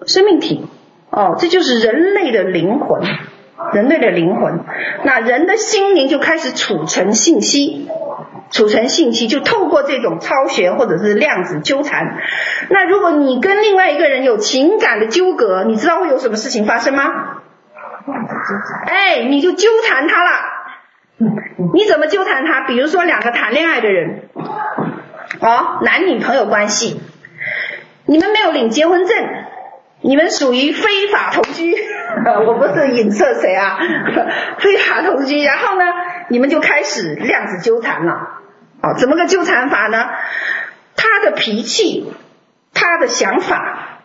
[0.07, 0.67] 生命体，
[1.11, 3.03] 哦，这就是人类的灵魂，
[3.73, 4.61] 人类的灵魂。
[5.05, 7.89] 那人的心灵就开始储存信息，
[8.51, 12.19] 储存信息，就透过这种超弦或者是量子纠缠。
[12.69, 17.05] 那如果你跟另外一个人有情感的纠葛，你知道会有什么事情发生吗？
[18.87, 20.31] 哎，你就纠缠他了。
[21.17, 22.63] 你怎么纠缠他？
[22.67, 24.29] 比如说两个谈恋爱的人，
[25.41, 27.01] 哦，男女朋友关系，
[28.07, 29.17] 你们没有领结婚证，
[30.03, 31.75] 你们属于非法同居。
[32.47, 33.79] 我不是影射谁啊，
[34.59, 35.43] 非法同居。
[35.43, 35.85] 然后呢，
[36.29, 38.41] 你们就开始量子纠缠了。
[38.83, 40.09] 哦，怎么个纠缠法呢？
[40.97, 42.13] 他的脾气，
[42.73, 44.01] 他的想法，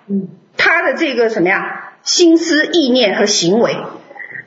[0.58, 1.92] 他的这个什么呀？
[2.02, 3.76] 心思意念和行为，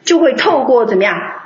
[0.05, 1.42] 就会透过怎么样？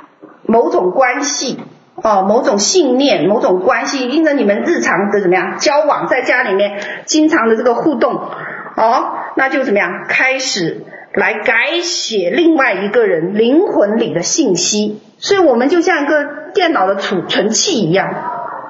[0.47, 1.59] 某种关系，
[2.01, 18.09] 哦，某种信念，某种关系，因着你们日常的怎么样交往，在家里面经常的这个互动，哦，那就怎么样开始来改写另外一个人灵魂里的信息，所以我们就像一个电脑的储存器一样，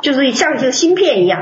[0.02, 1.42] 就是像一个芯片一样。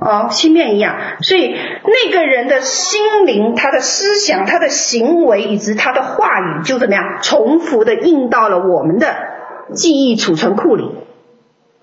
[0.00, 9.08] 哦，芯片一样，所以那个人的心灵、他的思想、他的行为以及他的话语，就怎么样重复的印到了我们的
[9.74, 10.94] 记忆储存库里。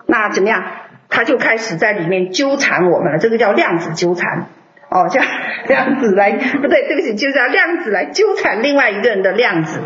[0.07, 0.63] 那怎么样？
[1.09, 4.47] 他就开始在里面纠缠我们了，这个叫量子纠缠。
[4.89, 5.21] 哦，叫
[5.67, 9.79] 量子来，不对，对不起，就叫量子来纠缠另外一个人的量子，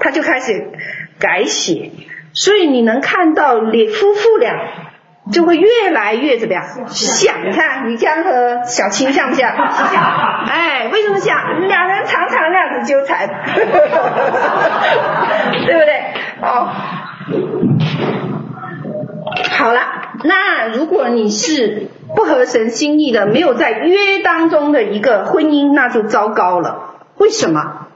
[0.00, 0.70] 他就开始
[1.18, 1.90] 改写。
[2.32, 4.54] 所以你能看到你夫妇俩。
[5.30, 6.64] 就会越来越怎么样？
[6.88, 9.52] 像，你看于江和小青像不像？
[9.54, 11.68] 哎，为什么像？
[11.68, 13.28] 两人常常那样子纠缠，
[15.66, 16.02] 对不对？
[16.42, 16.68] 哦，
[19.58, 19.80] 好了，
[20.24, 26.94] 那如果你是不合神心意的，没有在约当中的一个婚姻，那就糟糕了。
[27.16, 27.86] 为什么？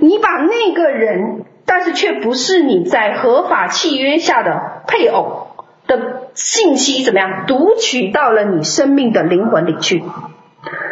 [0.00, 5.46] 你把那个人，但是却不是你在合法契约下的配偶。
[5.86, 10.04] 的信息怎么样读取到了你生命的灵魂里去？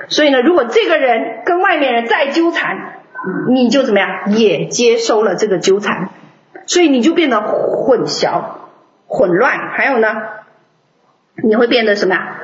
[0.09, 2.95] 所以呢，如果这个人跟外面人再纠缠，
[3.49, 6.09] 你就怎么样也接收了这个纠缠，
[6.67, 8.43] 所以你就变得混淆、
[9.09, 9.71] 混乱。
[9.73, 10.09] 还有呢，
[11.43, 12.37] 你会变得什么呀？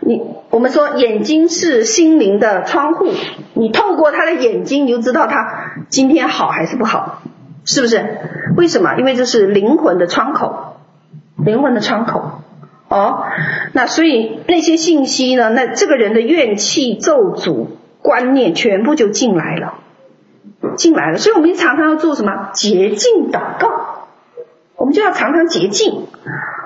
[0.00, 3.06] 你我们说眼睛是心灵的窗户，
[3.54, 7.22] 你透过他的眼睛，你就知道他今天好还是不好，
[7.64, 8.04] 是不是？
[8.56, 8.96] 为什么？
[8.96, 10.64] 因为这是灵魂的窗口。
[11.40, 12.42] 灵魂的窗口，
[12.88, 13.22] 哦，
[13.72, 15.50] 那所以那些信息呢？
[15.50, 17.68] 那这个人的怨气、咒诅、
[18.02, 19.74] 观念全部就进来了，
[20.76, 21.18] 进来了。
[21.18, 22.50] 所以我们常常要做什么？
[22.54, 23.97] 洁净祷告，
[24.78, 26.06] 我们就要常常洁净，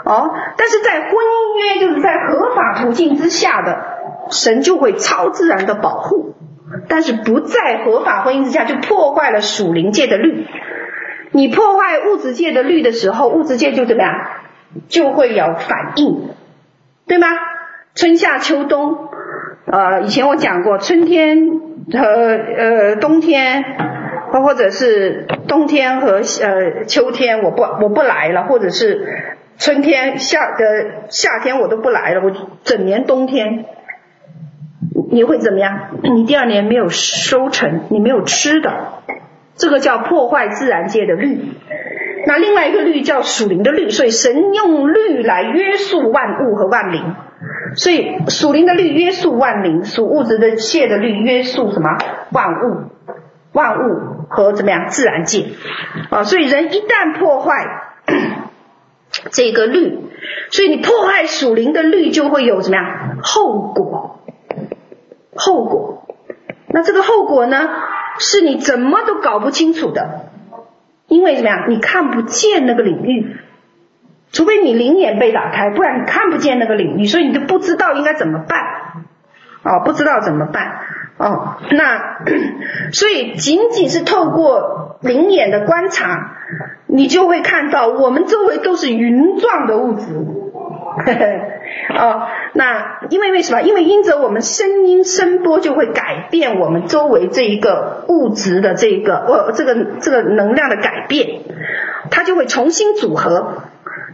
[0.05, 0.31] 哦。
[0.57, 3.83] 但是在婚姻约，就是在合法途径之下的，
[4.31, 6.35] 神就会超自然的保护；
[6.89, 10.47] 但是不在合法婚姻之下，就破坏了属灵界的律。
[11.33, 14.13] 你破坏物质界的律的时候，物质界就怎么样？
[14.89, 16.31] 就会有反应，
[17.07, 17.27] 对吗？
[17.95, 18.97] 春夏秋冬，
[19.67, 21.61] 呃，以前我讲过，春天
[21.93, 23.65] 和呃冬天，
[24.41, 30.65] 或者是冬天和呃秋天，我不我不来了，或者是春天夏的
[31.11, 33.67] 夏天我都不来了，我整年冬天，
[35.11, 35.91] 你会怎么样？
[36.03, 38.71] 你第二年没有收成，你没有吃的，
[39.57, 41.53] 这个叫破坏自然界的律。
[42.25, 47.17] 那另外一个律叫属灵的律，所以神用律来约束万物和万灵，
[47.75, 51.89] 所以属灵的律约束万灵，属物质的界的律约束什么？
[52.31, 52.85] 万物、
[53.53, 54.89] 万物和怎么样？
[54.89, 55.47] 自然界
[56.11, 57.53] 啊，所以人一旦破坏
[59.31, 59.99] 这个律，
[60.51, 63.19] 所以你破坏属灵的律就会有怎么样？
[63.23, 64.21] 后果，
[65.37, 66.07] 后果。
[66.75, 67.69] 那这个后果呢，
[68.19, 70.31] 是你怎么都搞不清楚的。
[71.09, 71.67] 因为怎么样？
[71.69, 73.37] 你看不见那个领域，
[74.33, 78.59] 除非你灵眼被打开，不然你看不见那个领域，所以你就不知道应该怎么办。
[79.63, 80.79] 哦，不知道怎么办。
[81.23, 82.19] 哦，那
[82.93, 86.33] 所以仅仅是透过灵眼的观察，
[86.87, 90.07] 你就会看到我们周围都是云状的物质。
[91.07, 92.23] 呵 呵哦，
[92.55, 93.63] 那因为为什么？
[93.63, 101.41] 因为因着我们声音声波就会改变我们周围这一个物质的这个呃这个这个能量的改变，
[102.11, 103.63] 它就会重新组合，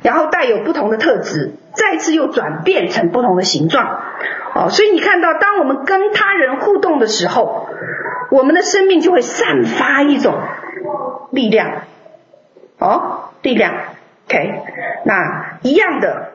[0.02, 4.02] 然后带有不同的特质，再次又转变成不同的形状。
[4.54, 7.68] 哦，所以你看到，当我们跟他人互动的时候，
[8.30, 10.34] 我们的生命就会散发一种
[11.30, 11.82] 力量。
[12.78, 13.72] 哦，力量。
[14.26, 14.62] OK，
[15.04, 16.32] 那一样的。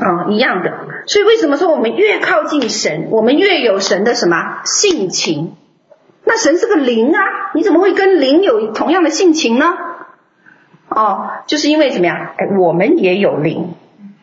[0.00, 0.72] 啊、一样的。
[1.06, 5.56] 所以为什么说我们越靠近神，我们越有神的什么性情？
[6.24, 9.74] 那神是个灵啊，你怎么会跟灵有同样的性情呢？
[10.88, 12.16] 哦，就是因为怎么样？
[12.38, 13.74] 哎，我们也有灵，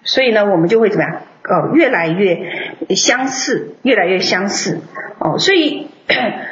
[0.03, 1.21] 所以呢，我们就会怎么样？
[1.43, 4.79] 哦，越来越相似，越来越相似。
[5.19, 5.87] 哦，所以，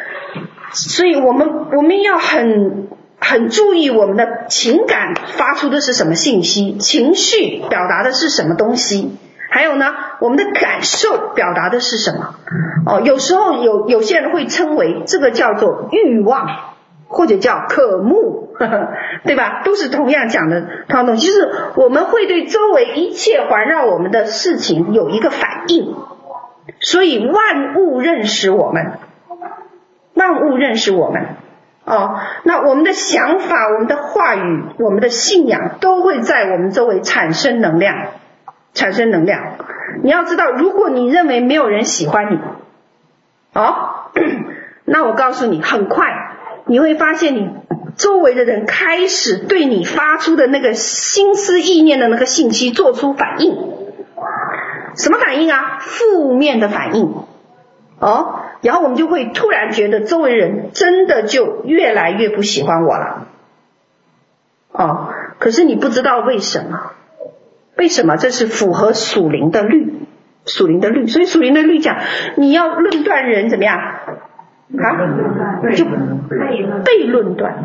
[0.73, 2.87] 所以我们我们要很
[3.19, 9.17] 很注意我们的情感发出的是什么信息，情绪表达的是什么东西，
[9.49, 12.35] 还有呢，我们的感受表达的是什么？
[12.85, 16.75] 哦，有时候有有些人会称为这个叫做欲望。
[17.09, 18.89] 或者叫渴慕，呵呵，
[19.23, 19.61] 对吧？
[19.63, 25.95] 都是同样讲的同样东西，就是我们会对周围一切环绕我们的事情有一个反应，
[26.79, 28.93] 所以万物认识我们，
[30.13, 31.25] 万物认识我们，
[31.85, 37.95] 哦，那我们的想法、我们的话语、我们的信仰都会在我们周围产生能量，
[38.73, 39.57] 产生能量。
[40.03, 42.39] 你要知道，如果你认为没有人喜欢你，
[43.53, 44.09] 哦，
[44.85, 46.05] 那我告诉你，很快。
[46.68, 47.49] 你会发现，你
[47.95, 53.55] 周围的人开始对你发出的那个心思意念的那个信息做出反应，
[54.95, 55.80] 什么反应啊？
[55.80, 57.13] 负面的反应，
[57.99, 63.28] 哦，然后我们就会突然觉得周围人真的就越来越不喜欢我了，
[64.72, 65.09] 哦，
[65.39, 66.91] 可是你不知道为什么？
[67.78, 68.18] 为什么？
[68.18, 69.93] 这是符合属灵的律，
[70.45, 71.97] 属灵的律，所以属灵的律讲，
[72.36, 73.80] 你要论断人怎么样？
[74.76, 75.86] 啊，就
[76.84, 77.55] 被论断，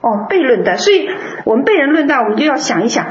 [0.00, 1.08] 哦，被论断，所以
[1.44, 3.06] 我们被人论断，我们就要想一想，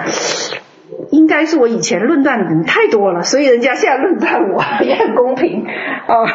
[1.12, 5.66] 应该是我以前论断的人太多了，所以人家现在论断我 也很公平，
[6.08, 6.28] 哦，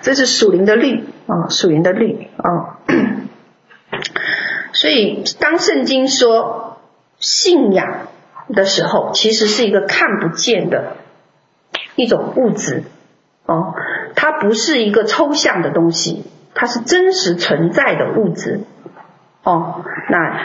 [0.00, 2.76] 这是属灵的律，哦，属灵的律，哦，
[4.72, 6.78] 所以当圣经说
[7.18, 8.08] 信仰
[8.48, 10.96] 的时候，其实是一个看不见的
[11.94, 12.82] 一种物质。
[13.46, 13.80] 哦，它
[14.40, 16.24] 不是一个抽象的东西，
[16.54, 18.62] 它是真实存在的物质。
[19.44, 20.36] 哦，那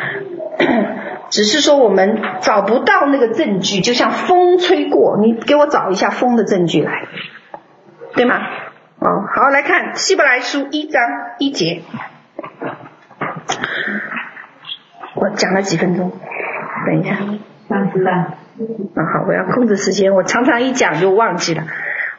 [1.29, 7.07] 只是说我们找不到那个证据，就像风吹过，你给我找一下风的证据来，
[8.13, 8.39] 对吗？
[8.99, 11.01] 哦，好，来看希伯来书一章
[11.39, 11.81] 一节。
[15.15, 16.11] 我讲了几分钟，
[16.85, 17.17] 等一下。
[17.67, 18.13] 三十三。
[18.13, 21.63] 啊，好，我要控制时间，我常常一讲就忘记了。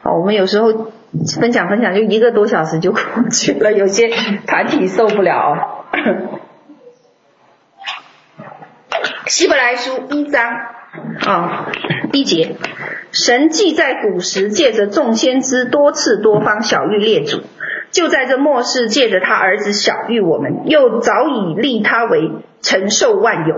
[0.03, 0.91] 哦我们有时候
[1.39, 3.01] 分享分享就一个多小时就过
[3.31, 4.09] 去了，有些
[4.45, 5.85] 团体受不了。
[9.27, 10.51] 希伯来书一章
[11.25, 11.67] 啊
[12.13, 12.55] 一节，
[13.11, 17.41] 神既在古时借着众先知多次多方晓諭列祖，
[17.91, 22.31] 就在这末世借着他儿子晓諭我们，又早已立他为
[22.61, 23.55] 承受万有，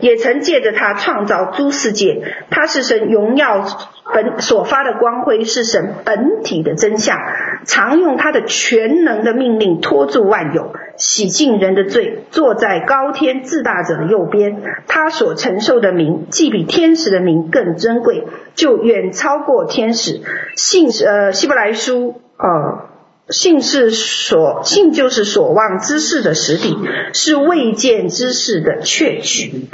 [0.00, 3.64] 也曾借着他创造诸世界，他是神荣耀
[4.12, 7.16] 本所发的光辉，是神本体的真相，
[7.64, 14.62] 常用他的全能的命令托住万有，洗净人的罪，坐在高天至大者的右边。
[14.88, 20.20] 他所承受的名，既比天使的名更珍贵，就远超过天使。
[20.56, 22.89] 信呃希伯来书呃。
[23.30, 26.76] 信是所信就是所望之事的实底，
[27.14, 29.68] 是未见之事的确据。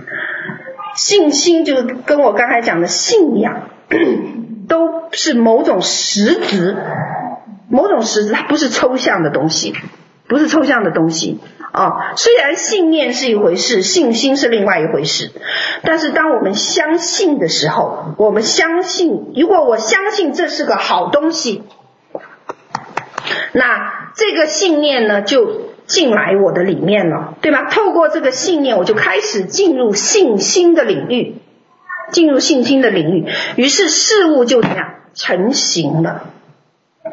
[0.95, 3.71] 信心就跟我刚才讲的信仰，
[4.69, 6.77] 都是某种实质，
[7.69, 9.75] 某种实质，它不是抽象的东西，
[10.29, 11.39] 不是抽象的东西
[11.73, 15.31] 啊、虽然信念是一回事，信心是另外一回事，
[15.83, 21.63] 但是当我们相信的时候，我们相信，如果我相信这是个好东西。
[23.59, 27.71] 那这个信念呢，就进来我的里面了，对吧？
[27.71, 31.37] 透过这个信念，我就开始进入信心的领域，
[32.13, 33.27] 进入信心的领域，
[33.57, 36.25] 于是事物就怎么样成型了，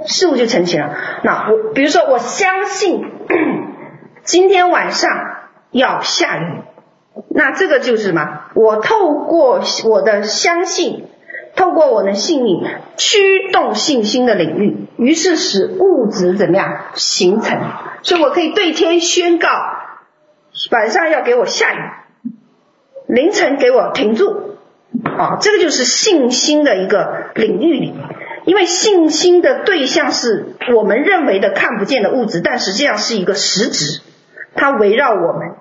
[0.06, 0.98] 事物就成型了。
[1.24, 3.06] 那我比如说，我相信
[4.24, 5.10] 今天晚上
[5.72, 6.62] 要下雨，
[7.30, 8.42] 那这个就是什么？
[8.54, 11.06] 我透过我的相信。
[11.56, 17.60] 透过我的信念驱动信心的领域，于是使物质怎么样形成？
[18.02, 19.50] 所以我可以对天宣告：
[20.72, 21.78] 晚上要给我下雨，
[23.08, 24.58] 凌晨给我停住。
[25.04, 27.94] 啊，这个就是信心的一个领域里。
[28.46, 34.02] 因为信心的对象是我们认为的看不见的物质，但实际上是一个实质，
[34.54, 35.56] 它围绕我们。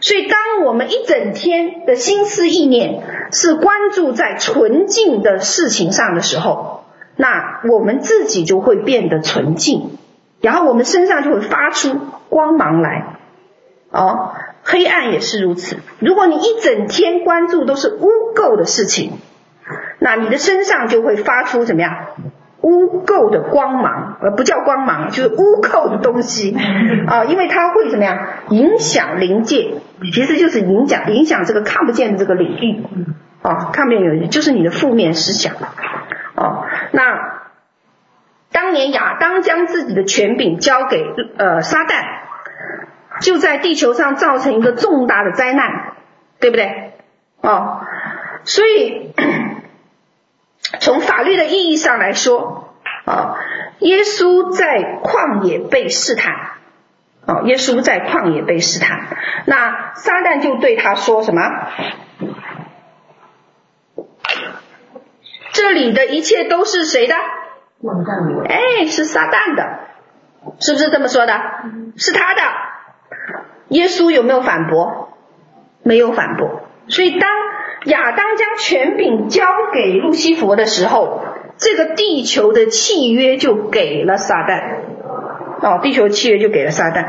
[0.00, 3.02] 所以，当我们一整天的心思意念
[3.32, 6.84] 是关注在纯净的事情上的时候，
[7.16, 9.98] 那我们自己就会变得纯净，
[10.40, 13.16] 然后我们身上就会发出光芒来。
[13.90, 15.76] 哦，黑暗也是如此。
[15.98, 19.12] 如果你一整天关注都是污垢的事情，
[19.98, 21.92] 那你的身上就会发出怎么样？
[22.62, 26.54] 污垢的光芒，呃，不叫光芒，就是污垢的东西
[27.08, 28.18] 啊，因为它会怎么样
[28.50, 29.74] 影响灵界，
[30.12, 32.84] 其实就是影响影响这个看不见的这个领域
[33.42, 35.54] 啊，看不见领域就是你的负面思想。
[36.34, 37.40] 哦，那
[38.52, 41.04] 当年亚当将自己的权柄交给
[41.38, 42.02] 呃撒旦，
[43.20, 45.92] 就在地球上造成一个重大的灾难，
[46.40, 46.92] 对不对？
[47.42, 47.80] 哦，
[48.44, 49.12] 所以
[50.78, 53.34] 从法律的意义上来说，啊、哦，
[53.80, 56.34] 耶稣在旷野被试探，
[57.26, 59.08] 啊，耶稣在旷野被试探，
[59.46, 61.42] 那撒旦就对他说什么？
[65.52, 67.14] 这里的一切都是谁的？
[68.48, 69.80] 哎，是撒旦的，
[70.60, 71.34] 是不是这么说的？
[71.96, 72.42] 是他的。
[73.68, 75.16] 耶稣有没有反驳？
[75.82, 76.62] 没有反驳。
[76.88, 77.30] 所以当
[77.84, 81.22] 亚当将权柄交给路西弗的时候，
[81.56, 84.80] 这个地球的契约就给了撒旦。
[85.62, 87.04] 哦，地球契约就给了撒旦。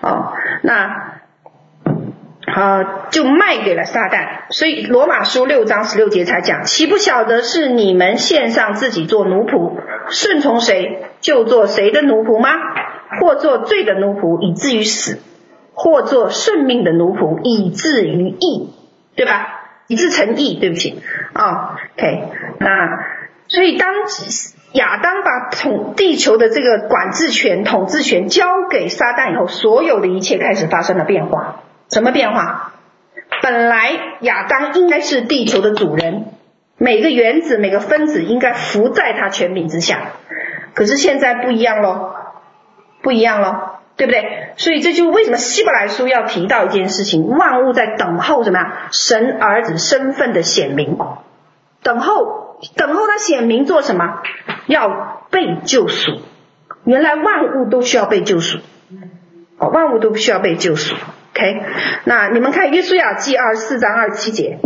[0.00, 1.14] 哦，那。
[2.46, 9.72] 啊，就卖给了撒旦，所以罗马书六章十六节才讲，岂不晓得是你们献上自己做奴仆，
[10.08, 12.50] 顺从谁就做谁的奴仆吗？
[13.18, 15.16] 或做罪的奴仆，以至于死；
[15.72, 18.70] 或做顺命的奴仆，以至于义，
[19.16, 19.63] 对吧？
[19.86, 21.02] 以致成义，对不起。
[21.32, 22.28] 啊、，OK，
[22.58, 23.04] 那
[23.48, 23.94] 所以当
[24.72, 31.62] 亚当把统地球的这个管制权、统治权交给撒旦以后，所有的一切开始发生了变化。
[31.90, 32.72] 什么变化？
[33.42, 36.26] 本来亚当应该是地球的主人，
[36.78, 40.12] 每个原子、每个分子应该服在他权柄之下。
[40.72, 42.14] 可是现在不一样喽，
[43.02, 44.52] 不一样喽，对不对？
[44.56, 48.88] 所以这就为什么希伯来书要提到一件事情：万物在等候什么呀？
[48.90, 50.98] 神儿子身份的显明，
[51.82, 54.22] 等候，等候他显明做什么？
[54.66, 56.20] 要被救赎。
[56.84, 58.58] 原来万物都需要被救赎，
[59.58, 60.94] 哦，万物都需要被救赎。
[61.32, 61.62] OK，
[62.04, 64.58] 那你们看约书亚记二十四章二十七节，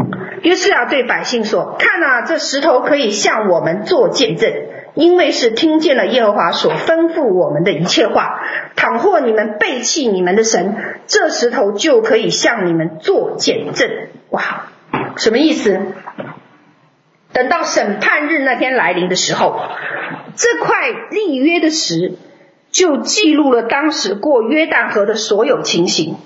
[0.43, 4.53] 约书亚对百姓说：“看啊，这石头可以向我们做见证，
[4.99, 8.40] 因为是听见了耶和华所吩咐我们的一切话。
[8.74, 10.74] 倘或你们背弃你们的神，
[11.07, 13.88] 这石头就可以向你们做见证。”
[14.30, 14.66] 哇，
[15.16, 15.80] 什么意思？
[17.32, 19.61] 等到审判日那天来临的时候，
[20.34, 22.14] 这块立约的石
[22.72, 26.16] 就记录了当时过约旦河的所有情形。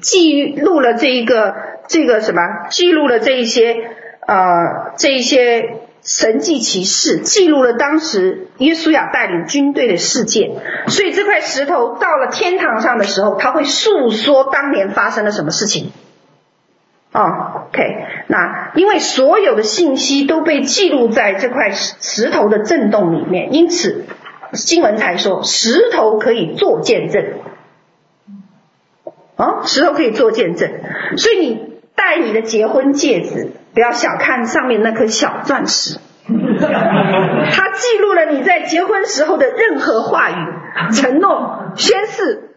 [0.00, 1.54] 记录了这一个
[1.88, 2.40] 这个什么？
[2.70, 3.74] 记录了这一些
[4.26, 10.50] 呃这一些神迹奇事，记录了当时约书亚带领军队的事件。
[10.88, 15.92] 所以这块石头到了天堂上的时候，它会诉说当年发生了什么事情。
[17.12, 17.82] 哦，OK，
[18.26, 24.04] 那因为所有的信息都被记录在这块石头的震动里面，因此
[24.52, 27.24] 新闻才说石头可以做见证。
[29.36, 30.70] 哦，石头可以做见证，
[31.16, 35.98] 所以你戴你的结婚戒指，不要小看上面那颗小钻石，
[36.28, 40.34] 它记录了你在结婚时候的任何话语、
[40.92, 42.50] 承诺、宣誓，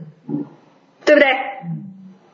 [1.06, 1.28] 对不对？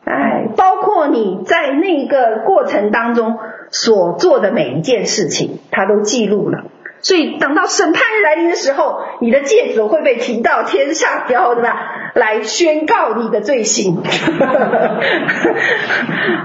[0.05, 3.39] 哎，包括你在那个过程当中
[3.71, 6.65] 所做的每一件事情，它都记录了。
[7.01, 11.77] 所以等到审判日来临的时候，你的戒指会被提到天上，然后怎么样
[12.15, 14.03] 来宣告你的罪行？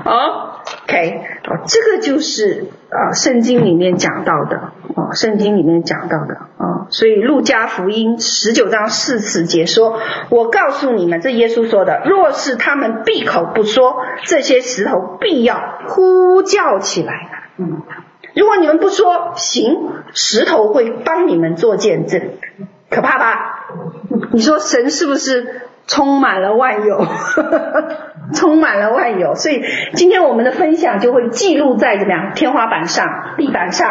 [0.04, 4.56] 好 ，OK，哦，这个就是啊，圣经里面讲到的
[4.96, 9.98] 啊，圣经里面讲到的啊，所以路加福音十九章四十节说
[10.30, 17.14] ：“我告诉你们，这耶稣说的，若是他们闭口不说，这些石头必要呼叫起来。”
[17.58, 17.82] 嗯。
[18.34, 22.20] 如果你们不说行，石头会帮你们做见证，
[22.88, 23.66] 可怕吧？
[24.32, 27.04] 你说神是不是充满了万有？
[28.34, 29.64] 充满了万有，所以
[29.94, 32.34] 今天我们的分享就会记录在怎么样？
[32.34, 33.90] 天花板上、地板上、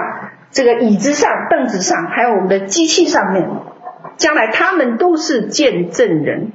[0.51, 3.49] 这个椅子上、凳子上，还有我们的机器上面，
[4.17, 6.51] 将来他们都是见证人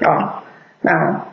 [0.00, 0.44] 啊，
[0.80, 1.26] 那。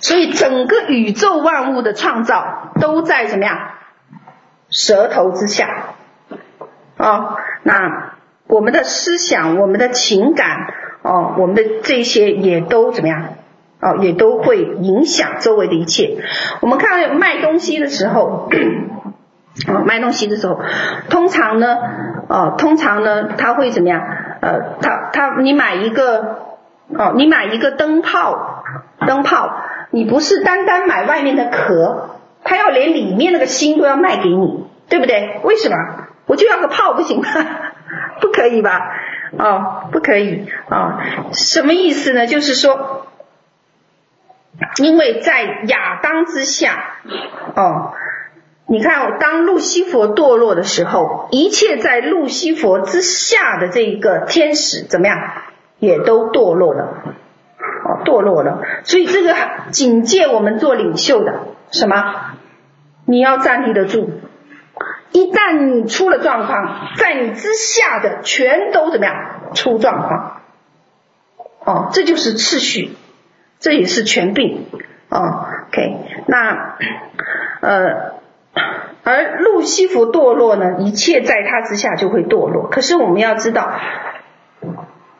[0.00, 3.58] 所以整个宇宙万物的创造都在怎么样？
[4.70, 5.68] 舌头之下。
[6.96, 8.09] 哦，那
[8.50, 10.66] 我们的思想、我们的情感，
[11.02, 13.28] 哦，我们的这些也都怎么样？
[13.80, 16.18] 哦，也都会影响周围的一切。
[16.60, 18.50] 我们看卖东西的时候，
[19.68, 20.60] 哦，卖东西的时候，
[21.08, 21.76] 通常呢，
[22.28, 24.02] 哦，通常呢，他会怎么样？
[24.40, 26.38] 呃，他他，你买一个，
[26.98, 28.64] 哦，你买一个灯泡，
[29.06, 29.50] 灯泡。
[29.92, 32.10] 你不是单单买外面的壳，
[32.44, 35.40] 他要连里面那个芯都要卖给你，对不对？
[35.42, 35.76] 为什么？
[36.26, 37.26] 我就要个泡不行吗？
[38.20, 38.92] 不可以吧？
[39.38, 42.26] 哦，不可以啊，哦，什么意思呢？
[42.26, 43.06] 就是说，
[44.78, 46.96] 因为在亚当之下，
[47.54, 47.92] 哦，
[48.66, 55.18] 你看，当路西弗堕落的时候，一切在路西弗之下的这个天使怎么样，
[55.78, 57.02] 也都堕落了，
[57.84, 58.62] 哦，堕落了。
[58.82, 59.36] 所以这个
[59.70, 61.40] 警戒我们做领袖的，
[61.70, 62.36] 什么？
[63.06, 64.10] 你要站立得住。
[65.12, 69.14] 一旦你出了状况，在你之下的全都怎么样？
[69.54, 70.40] 出状况。
[71.64, 72.92] 哦，这就是次序，
[73.58, 74.66] 这也是权柄。
[75.08, 75.96] 哦，OK，
[76.26, 76.76] 那
[77.60, 78.14] 呃，
[79.02, 82.68] 而路西弗堕落呢，一切在他之下就会堕落。
[82.70, 83.72] 可是我们要知道，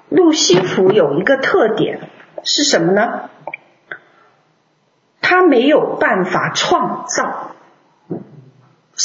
[0.09, 2.01] 路西弗有一个特点
[2.45, 3.29] 是什么呢？
[5.21, 7.51] 他没有办法创造。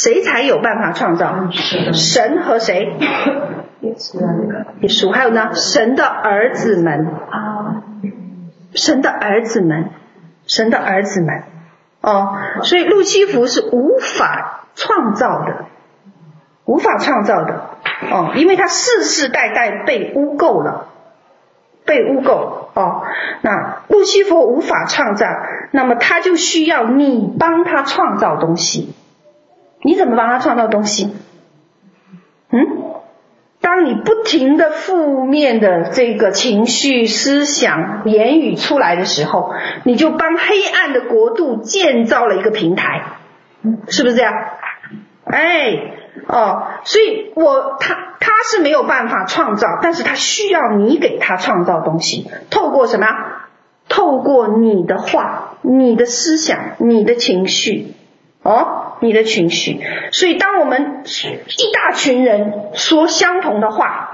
[0.02, 1.48] 谁才有办法创造？
[1.94, 2.92] 神和谁？
[3.80, 5.54] 耶稣，还有呢？
[5.54, 7.82] 神的儿子们啊，
[8.74, 9.88] 神的儿子们，
[10.46, 11.44] 神的儿子们
[12.02, 15.64] 哦，所以路西弗是无法创造的，
[16.66, 17.70] 无法创造的
[18.10, 20.88] 哦，因为他世世代代被污垢了，
[21.86, 23.02] 被污垢哦。
[23.40, 25.26] 那路西弗无法创造，
[25.70, 28.94] 那么他就需要你帮他创造东西。
[29.86, 31.14] 你怎么帮他创造东西？
[32.50, 32.58] 嗯，
[33.60, 39.52] 当你不停的负面的这个情绪、思想、言语出来的时候，
[39.84, 43.12] 你就帮黑暗的国度建造了一个平台，
[43.86, 44.32] 是不是这样？
[45.24, 45.70] 哎，
[46.26, 53.06] 哦，所以我他他是没有办法创造，但是他需要你给他创造东西，透过什么？
[53.88, 57.94] 透过你的话、你的思想、你的情绪。
[58.42, 59.80] 哦，你的情绪，
[60.12, 64.10] 所以当我们一大群人说相同的话，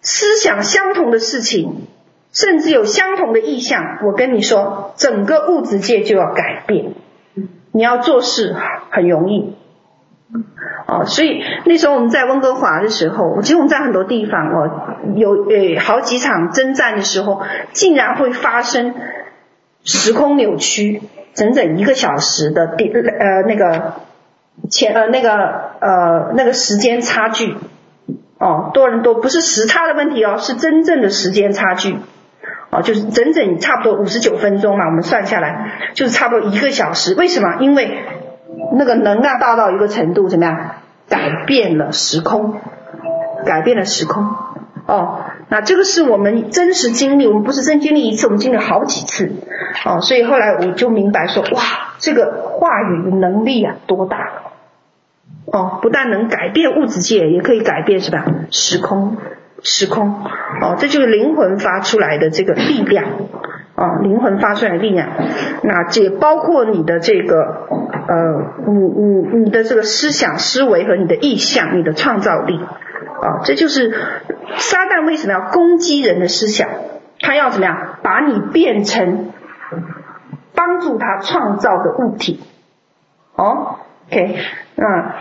[0.00, 1.86] 思想相同的事情，
[2.32, 6.92] 甚至有相同的意向，我跟你说，整个物质界就要改变。
[7.72, 8.54] 你要做事
[8.90, 9.54] 很容易，
[10.86, 17.42] 哦，所以那时候我们在温哥华的时候，其实我们在很多地方哦，有呃好几场征战的时候，
[17.72, 18.94] 竟然会发生
[19.86, 21.00] 时空扭曲。
[21.36, 23.96] 整整一个小时的第呃那个
[24.70, 25.34] 前呃那个
[25.82, 27.54] 呃那个时间差距
[28.38, 31.98] 哦，多人多不是时差的问题哦，是真正的时间差距
[32.70, 37.14] 哦，就是整整差不多五十九分钟嘛，我们算下来就是差不多一个小时。
[37.14, 37.56] 为什么？
[37.60, 37.98] 因为
[38.72, 40.70] 那个能量大到一个程度，怎么样？
[41.10, 42.54] 改变了时空，
[43.44, 44.24] 改变了时空
[44.86, 45.20] 哦。
[45.48, 49.30] 那这个是我们真实经历，我们不是真经历一次，我们经历好几次，
[49.84, 51.62] 哦，所以后来我就明白说，哇，
[51.98, 54.18] 这个话语的能力啊，多大，
[55.46, 58.24] 哦，不但能改变物质界，也可以改变是吧？
[58.50, 59.18] 时空，
[59.62, 60.24] 时空，
[60.62, 63.04] 哦，这就是灵魂发出来的这个力量，
[63.76, 65.10] 哦，灵魂发出来的力量，
[65.62, 67.36] 那这也包括你的这个，
[68.08, 72.58] 呃，你你你的这个思想思维和你的意向，你的创造力。
[73.18, 73.94] 啊，这就是
[74.58, 76.68] 撒旦为什么要攻击人的思想？
[77.20, 79.32] 他要怎么样把你变成
[80.54, 82.40] 帮助他创造的物体？
[83.34, 83.78] 哦
[84.08, 84.36] ，OK，
[84.76, 85.14] 那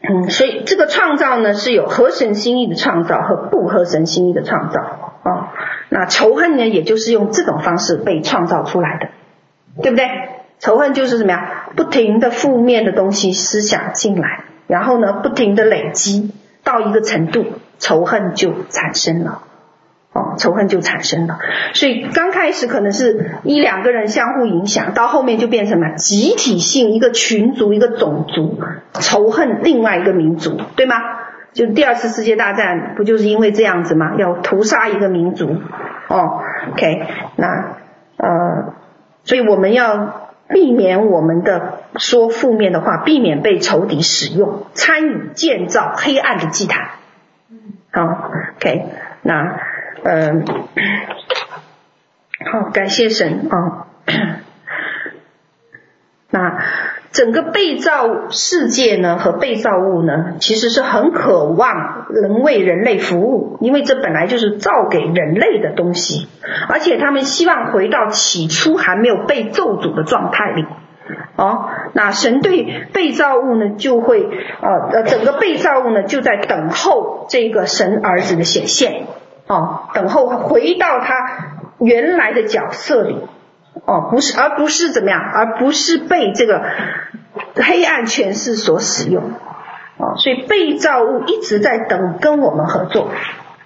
[0.00, 5.48] 嗯，所以这个创造呢是有合神心意的创造和不合神心意的创造啊、哦。
[5.88, 9.08] 那仇恨呢，也就是用这种方式被创造出来的，
[9.82, 10.06] 对不对？
[10.58, 11.68] 仇恨就是什么呀？
[11.76, 16.32] 不停的负面的东西思想进来，然后呢，不停的累积。
[16.64, 17.44] 到一个程度，
[17.78, 19.42] 仇恨就产生了，
[20.12, 21.38] 哦，仇恨就产生了。
[21.74, 28.58] 所以刚开始可能是一两个人相互影响，到后面就变成了集体性，一个群族、一个种族
[28.94, 30.96] 仇恨另外一个民族，对吗？
[31.52, 34.14] 就第二次世界大战不就是因为这样子吗？
[34.18, 35.56] 要屠杀一个民族，
[36.08, 37.06] 哦，OK，
[37.36, 37.46] 那
[38.16, 38.74] 呃，
[39.24, 40.22] 所以我们要。
[40.48, 46.90] 避免我们的说负面的话，避免被仇敌使用，参与建造黑暗的祭坛。
[47.96, 48.84] 好，OK，
[49.22, 49.58] 那
[50.04, 50.44] 嗯，
[52.52, 53.86] 好，感谢神啊。
[56.28, 56.62] 那
[57.12, 66.28] 整个被造世界呢，和被造物呢，其实是很渴望能为人类服务，因为这本来就是造给人类的东西，
[66.68, 70.66] 而且他们希望回到起初还没有被咒诅的状态里。
[71.36, 74.28] 哦，那神对被造物呢，就会
[74.60, 79.06] 呃呃，整个被造物呢，就在等候这个神儿子的显现，
[79.46, 81.14] 哦，等候回到他
[81.78, 83.18] 原来的角色里。
[83.84, 86.62] 哦，不是，而不是怎么样，而不是被这个
[87.56, 89.22] 黑暗权势所使用。
[89.98, 93.10] 哦，所以被造物一直在等跟我们合作，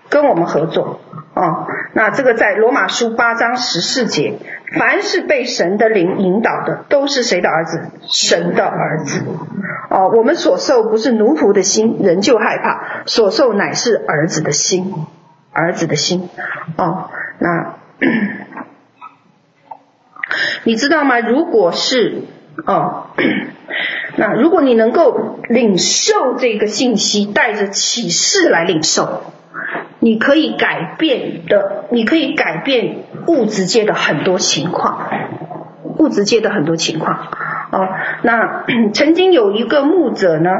[0.08, 0.98] 跟我们合作。
[1.34, 4.36] 哦，那这个在罗马书八章十四节
[4.78, 7.80] 凡是被神的灵引导的，都是谁的儿子？
[8.08, 9.22] 神的儿子。
[9.90, 14.94] 哦，我们所受不是奴仆的心，仍旧害怕；所受乃是儿子的心，
[15.52, 16.28] 儿子的心。
[16.76, 17.10] 哦，
[17.40, 17.74] 那
[20.62, 21.18] 你知道吗？
[21.18, 22.22] 如果是
[22.64, 23.06] 哦，
[24.16, 29.24] 那如果你能够领受这个信息，带着启示来领受。
[30.02, 35.08] 你可以改变的，你可以改变物质界的很多情况，
[35.98, 37.28] 物质界的很多情况。
[37.70, 37.88] 哦，
[38.22, 40.50] 那 曾经有一个牧者呢，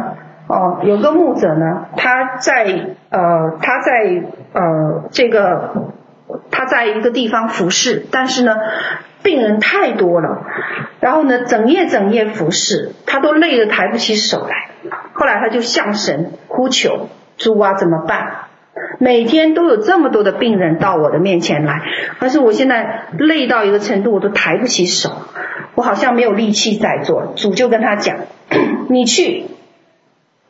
[0.47, 2.65] 哦，有个牧者呢，他在
[3.11, 5.91] 呃，他在呃，这个
[6.53, 8.55] 他在一个地方服侍，但是呢，
[9.25, 10.47] 病人太多了，
[11.01, 14.69] 然后呢，整夜整夜服侍，他都累得抬不起手来。
[15.13, 18.50] 后来他就向神呼求：主啊，怎么办？
[18.99, 21.83] 每天都有这么多的病人到我的面前来，
[22.19, 25.11] 但是我现在累到一个程度，我都抬不起手，
[25.75, 27.33] 我好像没有力气再做。
[27.37, 28.17] 主就跟他讲
[28.89, 29.47] ：“你去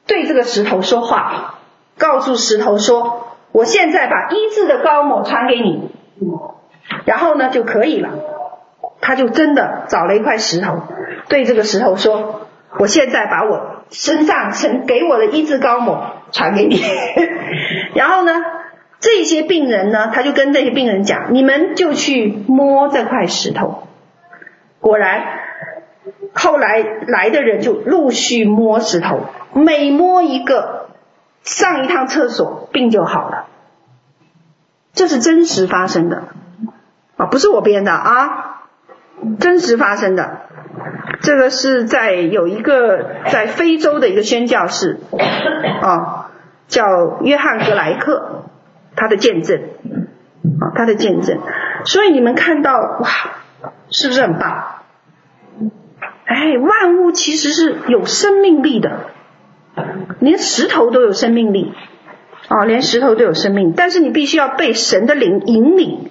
[0.06, 1.58] 对这个石头说话，
[1.98, 5.90] 告诉石头说，我现在把医治的膏抹传给你，
[7.04, 8.10] 然后呢就可以了。”
[9.02, 10.82] 他就真的找了一块石头，
[11.28, 12.48] 对这个石头说
[12.78, 16.80] ：“我现在把我身上曾给我的医治膏抹传给你。
[17.94, 18.32] ”然后呢，
[19.00, 23.86] 这些病人呢，他就跟这些病人讲：“你们就去摸这块石头。”
[24.80, 25.22] 果然，
[26.32, 30.88] 后来来的人就陆续摸石头，每摸一个，
[31.42, 33.46] 上一趟厕所，病就好了。
[34.92, 36.28] 这是真实发生的
[37.16, 38.62] 啊，不是我编的啊，
[39.38, 40.40] 真实发生的。
[41.22, 44.98] 这个是在有一个在非洲的一个宣教士
[45.82, 46.26] 啊。
[46.70, 48.44] 叫约翰格莱克，
[48.94, 49.60] 他的见证，
[50.60, 51.40] 啊，他的见证，
[51.84, 53.08] 所以你们看到哇，
[53.90, 54.76] 是不是很棒？
[56.26, 59.06] 哎，万物其实是有生命力的，
[60.20, 61.72] 连石头都有生命力，
[62.46, 66.08] 啊，连石头都有生命，但是你必须要被神的灵引领，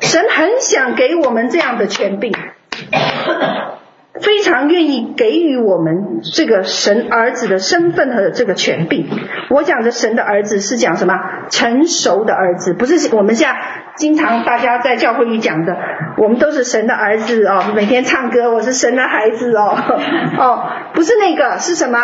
[0.00, 2.32] 神很想给我们这样的权柄。
[4.20, 9.08] 非常愿意给予我们这个神儿子的身份和这个权柄。
[9.48, 11.14] 我讲的神的儿子是讲什么？
[11.50, 13.56] 成熟的儿子，不是我们像
[13.96, 15.76] 经常大家在教会里讲的，
[16.18, 19.76] 我们都是神的儿子哦，每天唱歌，我是神的孩子哦，
[20.38, 21.98] 哦，不是那个，是什么？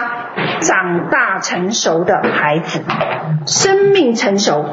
[0.61, 2.81] 长大成熟的孩子，
[3.47, 4.65] 生命成熟。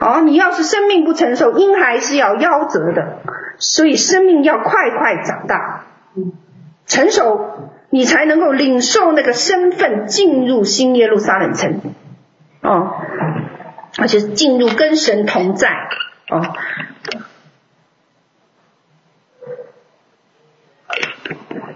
[0.00, 3.18] 哦，你要是生命不成熟，婴孩是要夭折的，
[3.58, 5.84] 所以生命要快快长大。
[6.86, 11.80] 成熟，你才能够领受那个身份，进入新耶路撒冷城，
[12.62, 12.92] 哦，
[13.98, 15.68] 而且进入跟神同在，
[16.30, 16.54] 哦。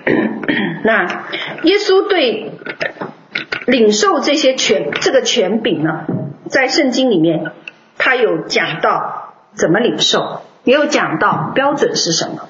[0.84, 1.04] 那
[1.64, 2.52] 耶稣对
[3.66, 6.06] 领受这些权这个权柄呢，
[6.48, 7.50] 在圣经里面，
[7.98, 12.48] 他有讲到怎么领受，也有讲到标准是什么，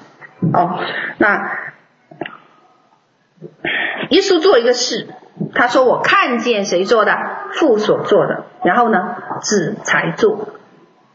[0.53, 0.79] 哦，
[1.17, 1.70] 那。
[4.09, 5.07] 耶稣做一个事，
[5.53, 7.17] 他说：“我看见谁做的，
[7.53, 10.49] 父所做的，然后呢，子才做，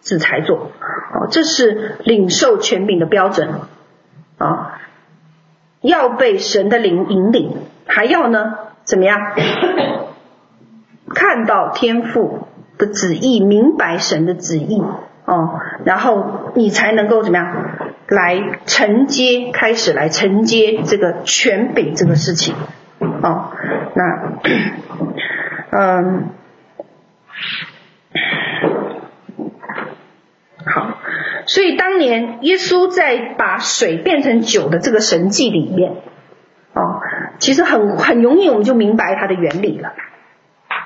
[0.01, 0.57] 子才做。
[0.57, 3.49] 哦，这是领受权柄的标准
[4.39, 4.67] 啊、哦！
[5.81, 7.57] 要被神的灵引领，
[7.87, 8.55] 还要呢，
[8.85, 9.19] 怎么样？
[11.15, 12.49] 看到天父
[12.79, 14.83] 的旨意，明白神的旨意
[15.25, 17.55] 哦，然后你才能够怎么样？
[18.09, 22.55] 来承接，开始来承接这个权柄这个事情。”
[22.99, 23.53] 哦，
[23.95, 24.33] 那，
[25.71, 26.31] 嗯，
[30.65, 30.99] 好，
[31.47, 35.93] 所以当年耶稣在把水变成酒的这个神迹里面，
[36.73, 37.01] 哦，
[37.39, 39.93] 其实很很容易我们就明白它的原理了。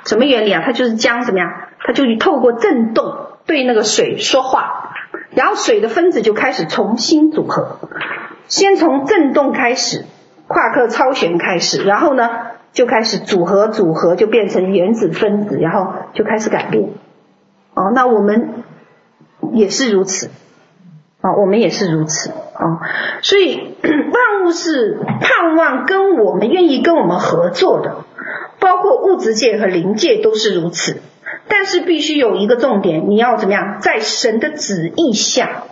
[0.05, 0.63] 什么原理啊？
[0.65, 1.69] 它就是将什么呀？
[1.81, 4.93] 它就是透过震动对那个水说话，
[5.35, 7.81] 然后水的分子就开始重新组合，
[8.47, 10.05] 先从震动开始。
[10.47, 12.29] 夸克超弦开始，然后呢，
[12.73, 16.91] 就开始组合组合，就变成原子分子，然后就开始改变。
[17.75, 18.63] 哦，那我们
[19.53, 20.31] 也是如此。
[21.21, 22.31] 啊，我们也是如此。
[22.31, 22.87] 啊，
[23.23, 28.05] 所以 万物是盼望跟我们愿意跟我们合作的，
[28.61, 31.01] 包括物质界和灵界都是如此。
[31.51, 35.65] 但是必须有一个重点，你要怎么样，在神的旨意下。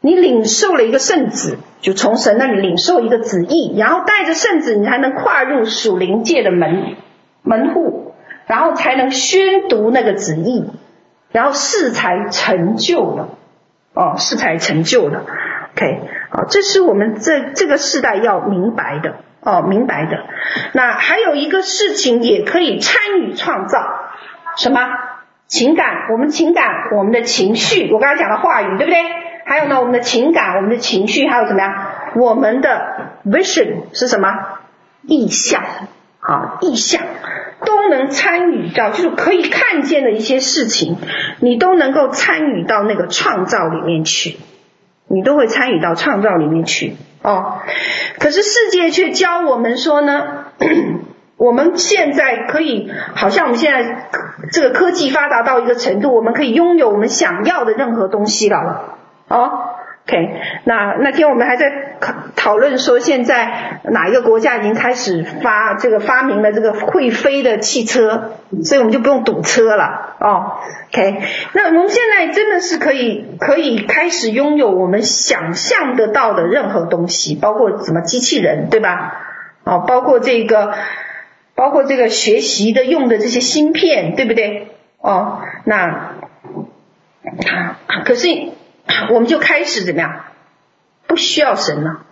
[0.00, 6.94] 你领受了一个圣旨，就从神那里领受一个旨意，然后带着圣旨，你才能跨入属灵界的门
[7.42, 8.14] 门户，
[8.46, 10.70] 然后才能宣读那个旨意，
[11.32, 13.30] 然后事才成就了，
[13.92, 15.24] 哦，事才成就了。
[15.74, 16.00] OK，
[16.30, 20.16] 啊，这是我们这这个世代要明白的哦，明白的。
[20.74, 23.78] 那还有一个事情也可以参与创造，
[24.58, 24.80] 什么？
[25.46, 29.00] 情感，我们情感，我们的情绪，我刚才讲的话语，对不对？
[29.46, 31.74] 还有呢，我们的情感，我们的情绪，还有怎么样？
[32.16, 34.28] 我们的 vision 是什么？
[35.06, 35.62] 意向，
[36.20, 37.00] 啊，意向
[37.64, 40.98] 都能参与到，就是可以看见的一些事情，
[41.40, 44.36] 你都能够参与到那个创造里面去，
[45.06, 47.62] 你都会参与到创造里面去哦。
[48.18, 50.44] 可是世界却教我们说呢？
[51.38, 54.08] 我们现在可以，好像我们现在
[54.50, 58.96] 这个科技发达到一个程度，我们可以拥有我们想要的任何东西了。
[59.28, 59.50] 哦
[60.08, 60.34] ，OK，
[60.64, 61.70] 那那天我们还在
[62.00, 68.32] 讨讨论说，现在哪一个国家已经开始发这个发明了这个会飞的汽车，
[68.64, 70.16] 所以我们就不用堵车了。
[70.18, 70.58] 哦
[70.88, 71.22] ，OK，
[71.52, 79.14] 那我们现在真的是可以可以开始拥有我们想象得到的任何东西，包括什么机器人，对吧？
[79.62, 80.74] 哦，包括这个。
[81.58, 84.68] 包括这个学习的用的这些芯片，对不对？
[85.00, 86.14] 哦，那
[88.04, 88.28] 可是
[89.12, 90.20] 我们就开始怎么样？
[91.08, 92.02] 不需要神了，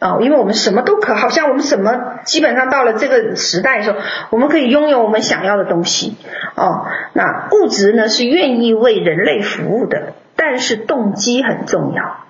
[0.00, 6.18] 哦，因为我们什么都可，好像我们什么基本上到了这个时代的时候，我们可以拥有我们想要的东西。
[6.56, 6.84] 哦，
[7.14, 12.26] 那物质呢是愿意为人类服务的，但是动机很重要。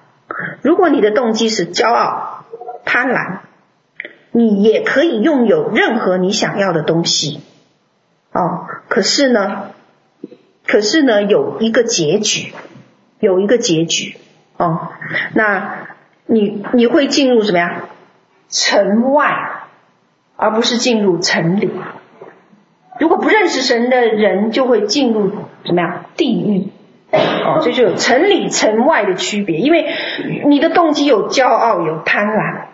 [0.62, 2.44] 如果你的动机是骄傲、
[2.84, 3.38] 贪婪。
[4.38, 7.40] 你也可以拥有任何你想要的东西，
[8.32, 9.70] 哦，可是呢，
[10.66, 12.52] 可是呢，有一个结局，
[13.18, 14.18] 有一个结局，
[14.58, 14.88] 哦，
[15.32, 15.86] 那
[16.26, 17.84] 你你会进入什么呀？
[18.50, 19.62] 城外，
[20.36, 21.70] 而不是进入城里。
[23.00, 25.30] 如果不认识神的人，就会进入
[25.64, 26.04] 什么呀？
[26.14, 26.68] 地狱。
[27.10, 29.94] 哦，这就有城里城外的区别，因为
[30.44, 32.66] 你的动机有骄傲，有贪婪。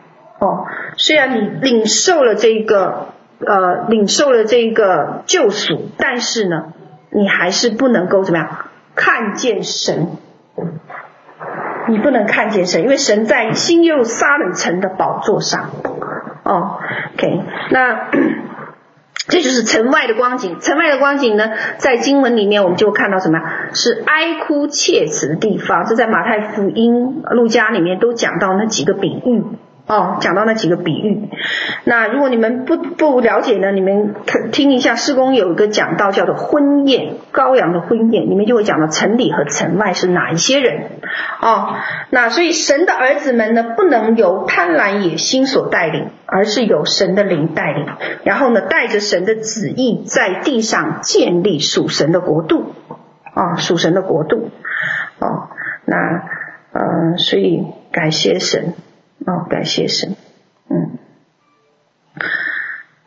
[0.42, 0.66] 哦，
[0.96, 6.72] 虽然你领受了这个，呃，领受了这个救赎，但是呢，
[7.10, 8.48] 你还是不能够怎么样
[8.96, 10.08] 看见神，
[11.86, 15.70] 你不能看见神，因为神在新耶路撒冷城的宝座上。
[16.42, 16.80] 哦
[17.14, 17.40] ，OK，
[17.70, 18.10] 那
[19.30, 20.58] 这就是城外的光景。
[20.58, 23.38] 城外的光景呢，在经文里面我们就看到什么？
[23.74, 25.84] 是哀哭切齿的地方。
[25.84, 29.44] 这在马太福音、路加里面都讲到那几个比喻。
[29.84, 31.28] 哦，讲到那几个比喻，
[31.84, 40.84] 那如果你们不不了解呢，你们可听一下，施工有一个讲道叫做婚宴，羔羊的婚宴，里面就会讲到城里和城外是哪一些人。
[41.40, 41.74] 哦，
[42.10, 47.86] 那所以神的儿子们呢，不能由贪婪野心所带领，而是由神的灵带领，
[48.22, 52.72] 然后呢，带着神的旨意在地上建立属神的国度。
[53.34, 54.50] 啊、属神的国度。
[55.18, 55.48] 哦，
[55.86, 55.96] 那
[56.72, 58.74] 呃，所以感谢神。
[59.26, 60.16] 哦，感谢神，
[60.68, 60.98] 嗯，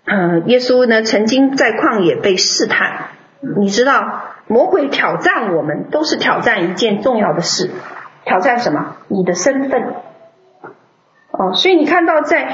[0.06, 3.10] 呃，耶稣呢曾经在旷野被试探，
[3.58, 7.70] 你知道，魔鬼挑战我们都是挑战一件重要的事，
[8.24, 8.96] 挑战什么？
[9.08, 9.94] 你的身份。
[11.32, 12.50] 哦，所以你看到在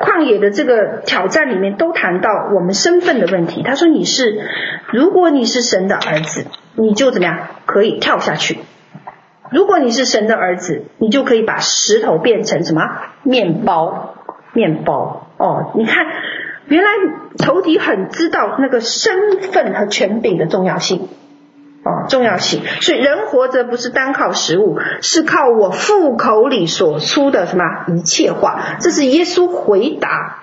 [0.00, 3.62] 旷野的这个挑战里面，都谈到我们身份的问题。
[3.62, 4.48] 他说你是，
[4.90, 7.48] 如果你是神的儿子，你就怎么样？
[7.66, 8.58] 可以跳下去。
[9.50, 12.82] 如果你是神的儿子，你就可以把石头变成什么？
[13.22, 14.14] 面包，
[14.52, 15.28] 面包。
[15.38, 16.06] 哦，你看，
[16.66, 16.90] 原来
[17.38, 21.08] 仇敌很知道那个身份和权柄的重要性，
[21.84, 22.62] 哦，重要性。
[22.80, 28.78] 所以人活着不是单靠食物，是靠我腹口里所出的什么一切话。
[28.80, 30.38] 这是耶稣回答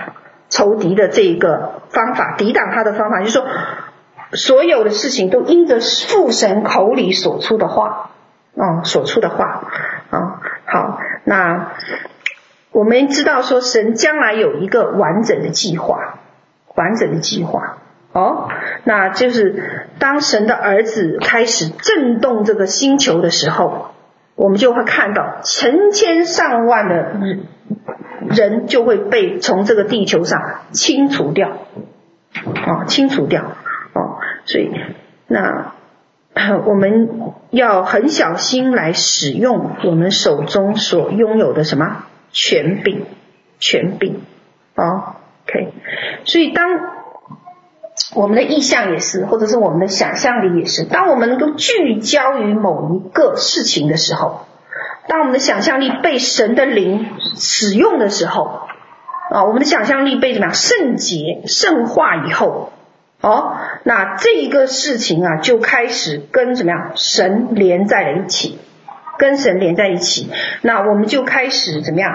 [0.49, 3.45] 仇敌的这一个方法，抵挡他的方法，就是说，
[4.33, 8.11] 所有的事情都因着父神口里所出的话。
[8.55, 9.63] 哦，所出的话，
[10.11, 11.71] 啊、好，那
[12.71, 16.19] 我们知道说神将来有一个完整的计划，
[16.75, 17.77] 完整的计划，
[18.11, 18.49] 哦，
[18.83, 23.95] 那就是当神的儿子开始震动这个星球的时候，
[24.35, 27.47] 我们就会看到成千上万的人
[28.29, 30.39] 人就会被从这个地球上
[30.71, 33.41] 清除掉，哦，清除掉，
[33.93, 34.71] 哦，所以
[35.25, 35.73] 那。
[36.65, 43.05] 我们要很小心来使用我们手中所拥有的什么权柄？
[43.59, 44.21] 权柄
[44.75, 45.15] 哦
[45.45, 45.73] ，OK。
[46.25, 46.67] 所以当
[48.15, 54.45] 我们的意向也是，或者是我们的想象力也是，当我们能够聚焦于某一个事情的时候，
[55.07, 58.61] 当我们的想象力被神的灵使用的时候，
[59.29, 62.71] 啊，我们的想象力被怎么样圣洁、圣化以后。
[63.21, 68.57] 哦，那这一个事情啊，就开始跟怎么样神连在了一起，
[69.17, 70.29] 跟神连在一起，
[70.61, 72.11] 那我们就开始怎么样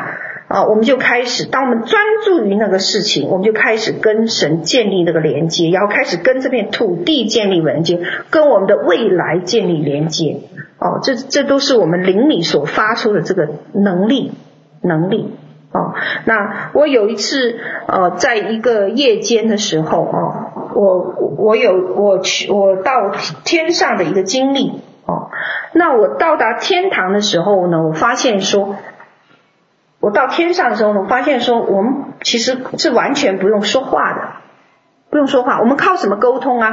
[0.49, 0.65] 啊？
[0.65, 8.01] 我们就开始，当我们专注于那个事情，我们就开始跟神建立那个连接，然后开始跟这片土地建立连接，
[8.31, 10.39] 跟我们的未来建立连接。
[10.79, 14.33] 哦，这这都是我们灵里所发出的这个能力，
[14.81, 15.35] 能力。
[15.79, 23.13] 哦，那我有一次呃，在一个夜间的时候哦，我我有我去我到
[23.45, 25.31] 天上的一个经历哦，
[25.73, 28.75] 那我到达天堂的时候呢，我发现说，
[30.01, 34.21] 我到天上的时候呢，我发现说，我们其实是完全不用说话的，
[35.11, 36.71] 不用说话，我们靠什么沟通啊？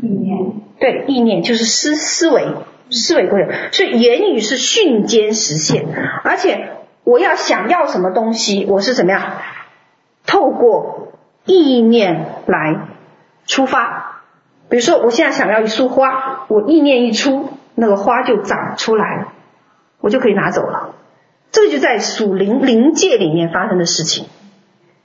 [0.00, 2.46] 意念，对，意念就是思思维，
[2.90, 5.84] 思维过程，所以言语是瞬间实现，
[6.22, 6.68] 而且。
[7.06, 9.22] 我要想要什么东西，我是怎么样？
[10.26, 11.12] 透过
[11.44, 12.88] 意念来
[13.46, 14.22] 出发。
[14.68, 19.28] 比如说，我现在想要一束花，我意念一出，那个花就长出来了，
[20.00, 20.96] 我就可以拿走了。
[21.52, 24.26] 这个就在属灵灵界里面发生的事情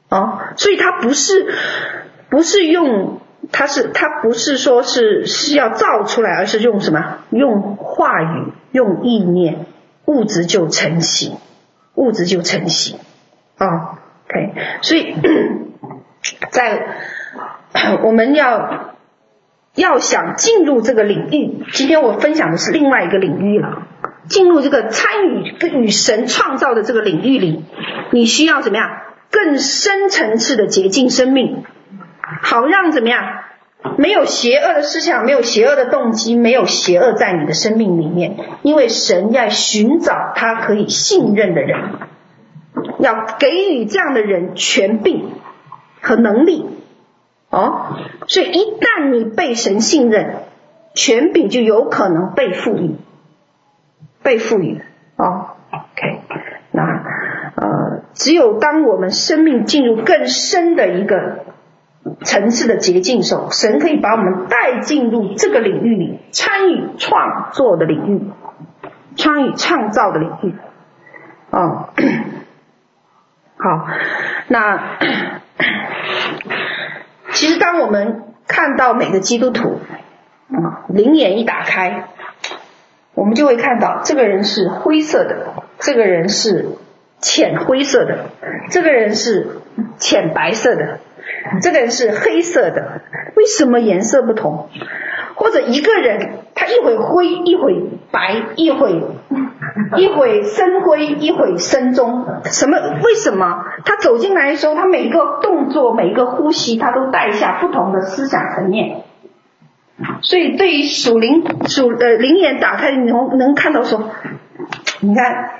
[0.09, 1.53] 哦，所以它不是
[2.31, 3.19] 不是用，
[3.51, 7.19] 它是它不是说是是要造出来，而是用什么？
[7.29, 9.67] 用话语，用意念，
[10.05, 11.37] 物质就成型。
[11.95, 12.99] 物质就成型
[13.57, 15.15] 啊、哦，OK，所以
[16.51, 16.87] 在
[18.03, 18.95] 我们要
[19.75, 23.87] 要想进入这个领域，今天我分享的是另外一个领域了。
[24.27, 27.65] 进入这个参与跟与神创造的这个领域里，
[28.11, 29.01] 你需要怎么样？
[29.31, 31.63] 更深层次的洁净生命，
[32.41, 33.43] 好让怎么样？
[33.97, 38.38] 没有邪恶的思想，没有邪恶的动机，没有邪恶在你的生命里面。
[38.61, 41.79] 因为神要寻找他可以信任的人，
[42.99, 45.32] 要给予这样的人权柄
[45.99, 46.69] 和能力。
[47.49, 50.43] 哦，所以一旦你被神信任，
[50.93, 52.95] 权柄就有可能被赋予，
[54.21, 54.79] 被赋予。
[55.17, 56.21] 哦，OK，
[56.71, 56.84] 那
[57.55, 61.45] 呃，只有当我们生命进入更深的一个。
[62.23, 68.31] 层次的捷径手，神可以把我们带进入这个领域里，参与创作的领域，
[69.15, 70.55] 参与创造的领域。
[71.51, 71.89] 哦，
[73.57, 73.87] 好，
[74.47, 74.97] 那
[77.31, 79.79] 其实当我们看到每个基督徒，
[80.49, 82.07] 啊，灵眼一打开，
[83.13, 86.77] 我们就会看到这个人是灰色的，这个人是
[87.22, 88.26] 浅灰色的，
[88.69, 89.61] 这个人是
[89.97, 90.99] 浅白色的。
[91.61, 93.01] 这个人是黑色的，
[93.36, 94.69] 为什么颜色不同？
[95.36, 97.74] 或者一个人，他一会灰，一会
[98.11, 99.01] 白，一会
[99.97, 102.78] 一会深灰，一会深棕，什么？
[103.03, 103.65] 为什么？
[103.86, 109.03] 他走进来的时候，他每一个动作，每一个呼吸，他都带下不同的思想层面。
[110.22, 114.09] 所以，对于属灵属呃灵眼打开，你能能看到说，
[114.99, 115.51] 你看，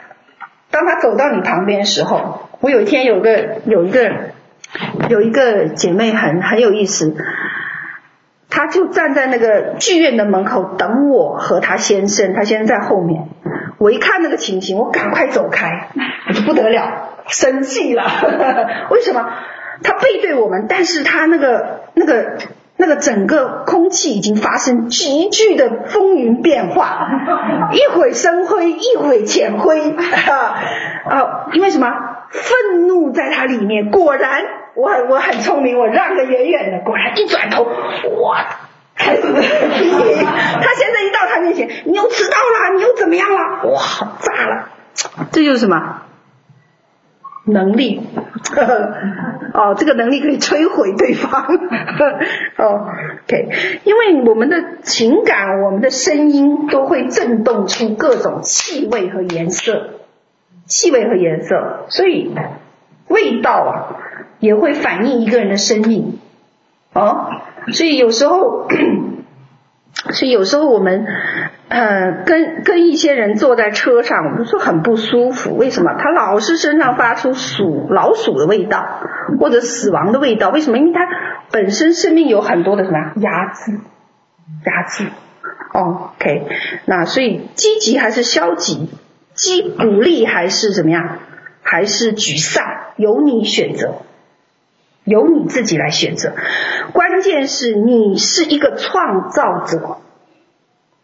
[0.72, 4.12] 当他走到你旁边的时候，我有一天有个有一个。
[5.10, 7.14] 有一个姐妹很很有意思，
[8.50, 13.28] 她就站在那个剧院的门口等我和她先生，她先生在后面。
[13.80, 15.90] 我一看那个情形，我赶快走开，
[16.30, 18.06] 我就不得了，生气了。
[18.92, 19.30] 为什么？
[19.84, 22.38] 他背对我们，但是他那个那个
[22.82, 27.08] 那个整个空气已经发生急剧的风云变化，
[27.72, 30.58] 一会深灰，一会浅灰啊
[31.06, 31.46] 啊！
[31.54, 31.88] 因为什么？
[32.32, 34.44] 愤怒在它里面，果然。
[34.74, 38.46] 我很我很聪明，我让个远远的，果然一转头，哇，
[38.96, 43.70] 开 始他现在一到他面前，你又迟到了，你又怎么样了？
[43.70, 43.80] 哇，
[44.22, 44.70] 炸了！
[45.32, 46.04] 这就是什么
[47.46, 48.02] 能力？
[49.54, 51.44] 哦，这个能力可以摧毁对方。
[52.58, 52.88] 哦
[53.26, 53.50] ，OK，
[53.84, 59.90] 因为我们的情感、我们的声音都会震动出各种气味和颜色，
[60.66, 62.34] 气味和颜色，所以
[63.08, 63.98] 味道啊。
[64.40, 66.18] 也会反映一个人的生命，
[66.94, 67.30] 哦，
[67.72, 68.68] 所以有时候，
[70.14, 71.06] 所以有时候我们，
[71.72, 75.56] 呃，跟跟一些人坐在车上，我们说很不舒服。
[75.56, 75.94] 为什么？
[75.98, 78.86] 他老是身上发出鼠老鼠的味道，
[79.40, 80.50] 或者死亡的味道。
[80.50, 80.78] 为什么？
[80.78, 81.00] 因为他
[81.50, 83.80] 本身生命有很多的什么压制，
[84.66, 85.06] 压制。
[85.72, 86.48] ，OK，
[86.86, 88.90] 那所以积极还是消极？
[89.34, 91.20] 积鼓励还是怎么样？
[91.62, 92.66] 还是沮丧？
[92.98, 94.02] 由你选择。
[95.06, 96.34] 由你自己来选择，
[96.94, 99.98] 关键是你是一个创造者，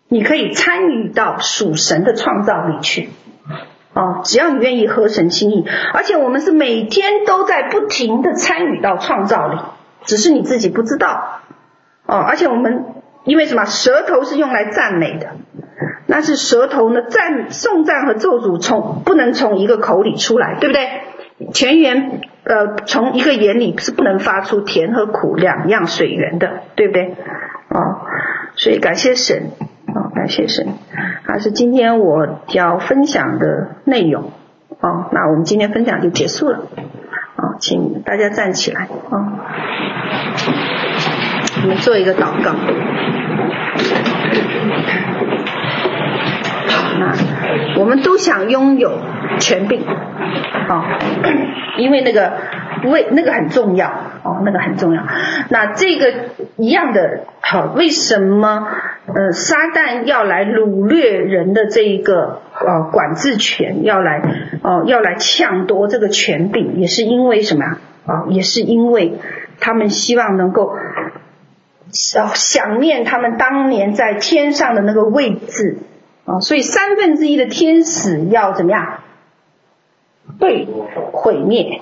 [0.10, 3.10] 你可以参与到属神的创造里去，
[3.94, 9.60] 哦，只要你愿意合神心意，而且我们是每天都在不停的参与到创造里，
[10.04, 11.42] 只是你自己不知道，
[12.06, 12.86] 哦，而且我们
[13.26, 13.66] 因为什么？
[13.66, 15.32] 舌头是用来赞美的，
[16.06, 20.88] 那是舌头呢赞颂赞和咒诅从不能从一个口里出来，对不对？
[21.54, 27.16] 泉源呃从一个眼里是不能发出甜和苦两样水源的，对不对？
[27.70, 28.08] 哦，
[28.56, 29.52] 所以感谢神，
[29.98, 30.76] 哦，感谢神，
[31.24, 34.32] 还是今天我要分享的内容。
[34.80, 36.60] 哦，那我们今天分享就结束了。
[36.60, 38.88] 哦，请大家站起来。
[39.10, 39.26] 哦，
[41.64, 42.54] 我们做一个祷告。
[47.00, 49.00] 那我们都想拥有
[49.40, 50.84] 权柄，哦，
[51.80, 52.34] 因为那个
[52.82, 53.90] 不为那个很重要，
[54.24, 55.04] 哦，那个很重要。
[55.50, 56.14] 那这个
[56.58, 58.68] 一样的，好，为什么
[59.08, 64.22] 呃撒旦要来掳掠人的这一个呃管制权，要来
[64.64, 67.78] 哦要来抢夺这个权柄，也是因为什么呀？
[68.06, 69.16] 啊，也是因为
[69.60, 70.76] 他们希望能够
[71.92, 75.78] 想想念他们当年在天上的那个位置。
[76.26, 79.00] 啊，所以三分之一的天使要怎么样？
[80.42, 80.68] 被
[81.14, 81.80] 毁灭，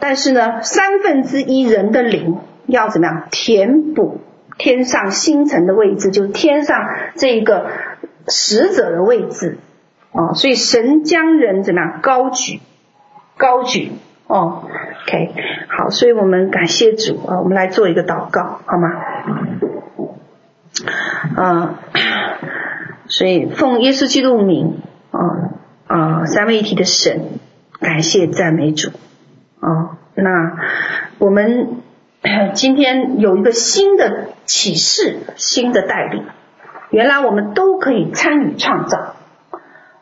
[0.00, 3.28] 但是呢，三分之一人的灵要怎么样？
[3.30, 4.20] 填补
[4.58, 6.78] 天上星辰的位置，就是天上
[7.16, 7.66] 这个
[8.28, 9.58] 使者的位置。
[10.12, 12.00] 啊，所以神将人怎么样？
[12.02, 12.60] 高举，
[13.36, 13.92] 高举。
[14.26, 14.64] 哦
[15.06, 15.34] ，OK，
[15.68, 18.88] 好，所以我们感谢主啊，我们来做一个祷告，好吗？
[21.36, 21.78] 啊。
[23.08, 25.20] 所以奉耶稣基督名啊
[25.86, 27.28] 啊三位一体的神，
[27.78, 28.90] 感谢赞美主
[29.62, 29.96] 啊！
[30.16, 30.56] 那
[31.18, 31.82] 我们
[32.52, 36.24] 今天有一个新的启示，新的带领。
[36.90, 39.14] 原来我们都可以参与创造，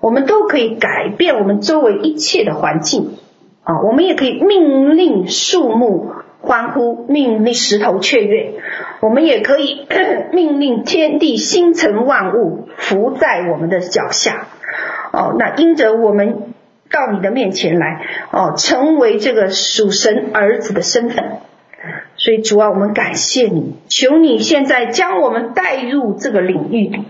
[0.01, 3.19] 我们都可以改变我们周围一切的环境
[3.63, 3.83] 啊！
[3.83, 6.11] 我们也可以命令树木。
[6.43, 8.55] 欢呼，命令石头雀跃，
[9.03, 9.87] 我们也可以
[10.33, 14.47] 命令天地星辰万物伏在我们的脚下。
[15.13, 16.50] 哦，那因着我们
[16.91, 21.39] 到你的面前来，哦，成为这个属神儿子的身份，
[22.17, 27.05] 所以主啊，我们感谢你，求你现在将我们带入这个领域里，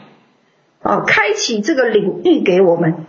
[0.82, 3.06] 哦，开启这个领域给我们，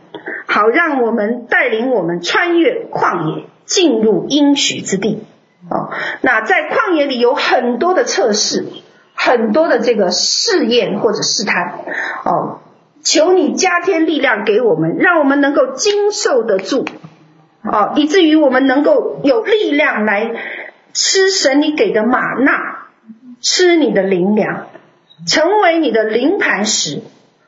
[0.47, 5.23] 好让我们带领我们穿越旷野，进入应许之地。
[5.69, 5.91] 哦，
[6.21, 8.65] 那在旷野里有很多的测试，
[9.13, 11.79] 很多的这个试验或者试探，
[12.25, 12.59] 哦，
[13.03, 16.85] 求你加添力量给我们，让我们能够经受得住，
[17.63, 20.31] 哦，以至于我们能够有力量来
[20.93, 22.87] 吃神你给的玛纳，
[23.41, 24.67] 吃你的灵粮，
[25.27, 27.01] 成为你的灵磐石，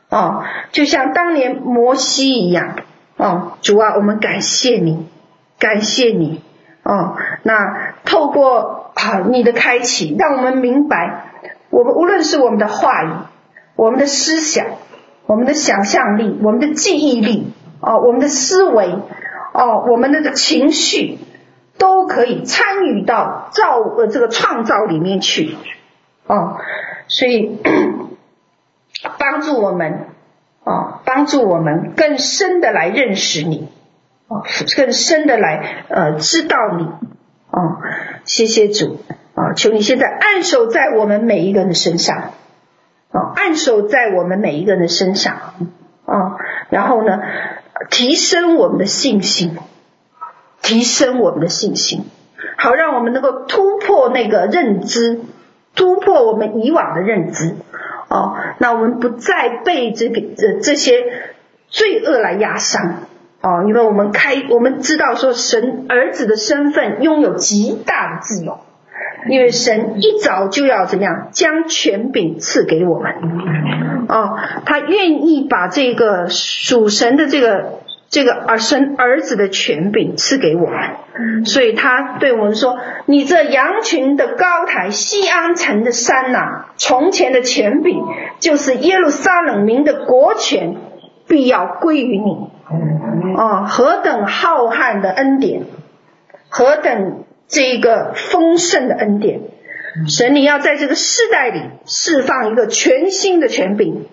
[0.10, 2.76] 哦，就像当年摩西一样，
[3.18, 5.08] 哦，主啊，我们感谢你，
[5.60, 6.42] 感谢你。
[6.86, 11.32] 哦，那透过啊你的开启，让我们明白，
[11.70, 13.08] 我们无论是我们的话语、
[13.78, 14.66] 我们的思想、
[15.26, 18.94] 我们的想象力、我们的记忆力，哦，我们的思维，
[19.54, 21.18] 哦，我们的情绪，
[21.78, 25.56] 都可以参与到造呃这个创造里面去，
[26.28, 26.58] 哦，
[27.08, 27.60] 所以
[29.18, 30.08] 帮助我们，
[30.64, 33.70] 哦，帮助我们更深的来认识你。
[34.76, 36.86] 更深的来呃知道你
[37.52, 37.78] 哦，
[38.26, 38.98] 谢谢主
[39.36, 39.54] 啊！
[39.54, 42.32] 求你现在按手在我们每一个人的身上
[43.14, 45.36] 啊，按手在我们每一个人的身上
[46.06, 46.36] 啊，
[46.70, 47.20] 然后呢，
[47.90, 49.56] 提升我们的信心，
[50.62, 52.06] 提升我们的信心，
[52.58, 55.22] 好让我们能够突破那个认知，
[55.76, 57.56] 突破我们以往的认知
[58.10, 60.94] 哦，那我们不再被这个这这些
[61.70, 62.96] 罪恶来压伤。
[63.42, 68.60] 哦，因为我们开，我们知道说神儿子的身份拥有极大的自由，
[69.30, 73.14] 因为神一早就要怎么样将权柄赐给我们，
[74.08, 77.80] 哦，他愿意把这个属神的这个
[78.10, 82.78] 这个儿神儿子的权柄赐给我们，所以他对我们说
[83.08, 88.04] ：“你这羊群的高台，西安城的山呐、啊，从前的权柄
[88.40, 90.76] 就是耶路撒冷民的国权，
[91.28, 92.50] 必要归于你。”
[93.36, 95.64] 哦，何等浩瀚的恩典，
[96.50, 99.42] 何等这一个丰盛的恩典！
[100.08, 104.08] 神，你要在这个世代里释放一个全新的权柄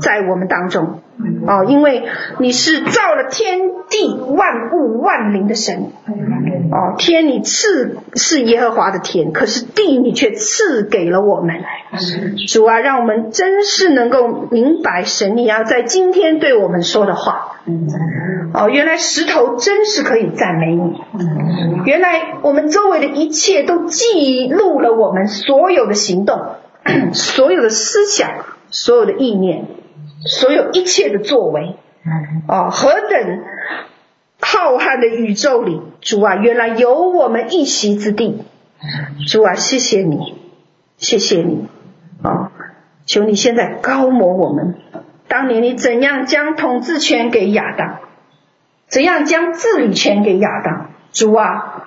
[0.00, 1.00] 在我们当中。
[1.46, 2.04] 哦，因为
[2.38, 3.58] 你是造了天
[3.88, 5.90] 地万物万灵的神。
[6.70, 11.56] 哦，天你赐是耶和华的天，可是地你却赐给了我们。
[12.48, 17.60] 主啊，让我们真是能够明白神你要在今天对我们说的话。
[18.52, 21.00] 哦，原来石头真是可以赞美你。
[21.86, 26.38] 原来我们周围的一切都记录了我们所有的行动、
[27.14, 28.30] 所有的思想、
[28.84, 29.64] 所有的意念。
[30.24, 31.76] 所有一切的作为，
[32.48, 33.44] 哦，何等
[34.40, 38.44] 浩瀚的宇宙里，主啊，原来有我们一席之地，
[39.28, 40.34] 主啊，谢谢你，
[40.96, 41.68] 谢谢你，
[42.24, 42.50] 哦，
[43.04, 44.74] 求你现在高模我们。
[45.28, 47.98] 当年你怎样将统治权给亚当，
[48.88, 51.84] 怎样将治理权给亚当，主啊，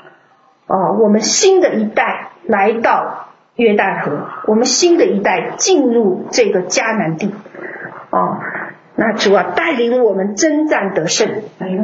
[0.67, 3.28] 哦，我们新的一代来到。
[3.59, 7.29] 约旦河，我们新的一代进入这个迦南地，
[8.09, 8.37] 哦，
[8.95, 11.27] 那主啊带领我们征战得胜，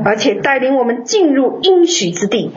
[0.05, 2.49] 而且带领我们进入应许之地，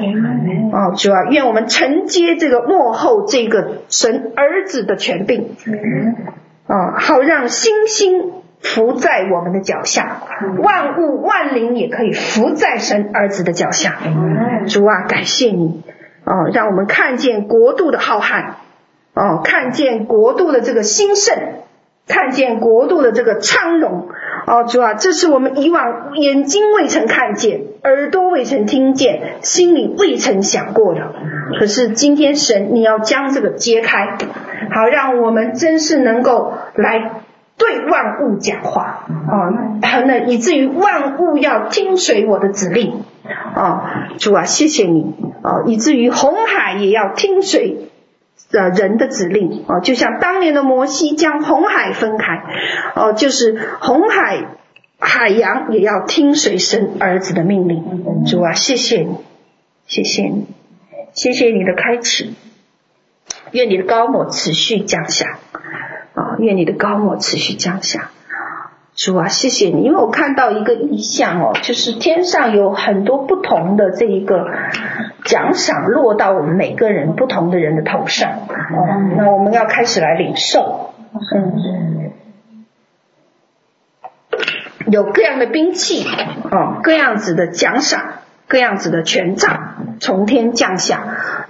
[0.72, 5.56] 哦，主啊，愿我们承接这个幕后这个神儿子的权柄，
[6.68, 8.30] 哦，好让星星
[8.60, 10.22] 伏在我们的脚下，
[10.62, 13.96] 万物万灵也可以伏在神儿子的脚下，
[14.68, 15.82] 主啊，感谢你，
[16.24, 18.52] 哦，让我们看见国度的浩瀚。
[19.18, 21.36] 哦，看见国度的这个兴盛，
[22.06, 24.06] 看见国度的这个昌荣，
[24.46, 31.00] 哦，主啊，这是我们以往眼睛未曾看见，耳朵未曾听见，心里未曾想过的。
[31.58, 34.18] 可是今天神，你要将这个揭开，
[34.70, 37.22] 好让我们真是能够来
[37.56, 43.02] 对万物讲话，哦，那以至于万物要听随我的指令，
[43.56, 43.80] 哦，
[44.18, 45.12] 主啊，谢谢你，
[45.42, 47.88] 哦，以至于红海也要听随。
[48.50, 52.42] 的人的指令哦，就像当年的摩西将红海分开
[52.94, 54.56] 哦，就是红海
[54.98, 58.24] 海洋也要听随神儿子的命令。
[58.26, 59.16] 主啊，谢谢你，
[59.86, 60.46] 谢谢你，
[61.12, 62.34] 谢谢你的开启，
[63.52, 65.38] 愿你的膏抹持续降下
[66.14, 68.10] 啊，愿你的膏抹持续降下。
[68.96, 74.44] 主啊，谢谢你，因为我看到一个意象哦，就是天上有很多不同的这一个
[75.28, 80.94] 奖赏落到我们每个人不同的人的头上哦，那我们要开始来领受，
[81.34, 82.10] 嗯，
[84.86, 86.06] 有各样的兵器
[86.50, 88.00] 哦，各样子的奖赏，
[88.46, 91.02] 各样子的权杖从天降下。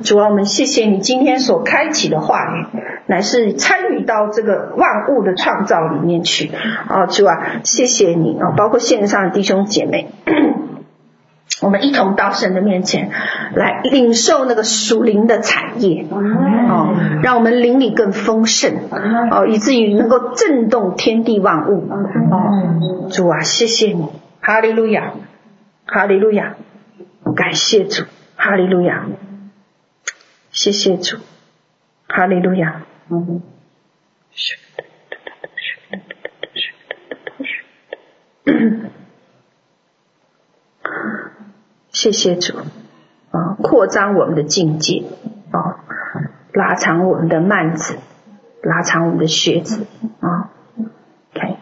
[0.02, 2.66] 主啊，我们谢谢你今天所开启的话语，
[3.06, 6.50] 乃是参与到这个万物的创造里面去。
[6.88, 8.54] 啊，主啊，谢谢你啊！
[8.56, 10.08] 包括线上的弟兄姐妹，
[11.60, 13.10] 我们一同到神的面前
[13.54, 18.76] 来领受那个属灵的产业，哦，让我们灵里更丰盛，
[19.30, 21.88] 哦，以至于能够震动天地万物。
[21.90, 24.06] 哦，主啊，谢谢你，
[24.40, 25.14] 哈利路亚，
[25.84, 26.54] 哈利路亚，
[27.34, 28.04] 感谢主，
[28.36, 29.06] 哈利路亚。
[30.50, 31.18] 谢谢主，
[32.06, 32.86] 哈利路亚。
[33.10, 33.42] 嗯，
[42.00, 42.56] 谢谢主
[43.32, 45.02] 啊，扩张我们的境界
[45.50, 45.82] 啊，
[46.52, 47.98] 拉长我们的幔子，
[48.62, 49.84] 拉长我们的靴子
[50.20, 50.50] 啊。
[51.34, 51.56] OK，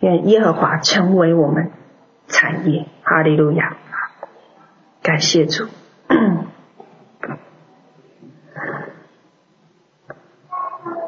[0.00, 1.70] 愿耶和华成为我们
[2.26, 3.76] 产业，哈利路亚。
[5.02, 5.68] 感谢主。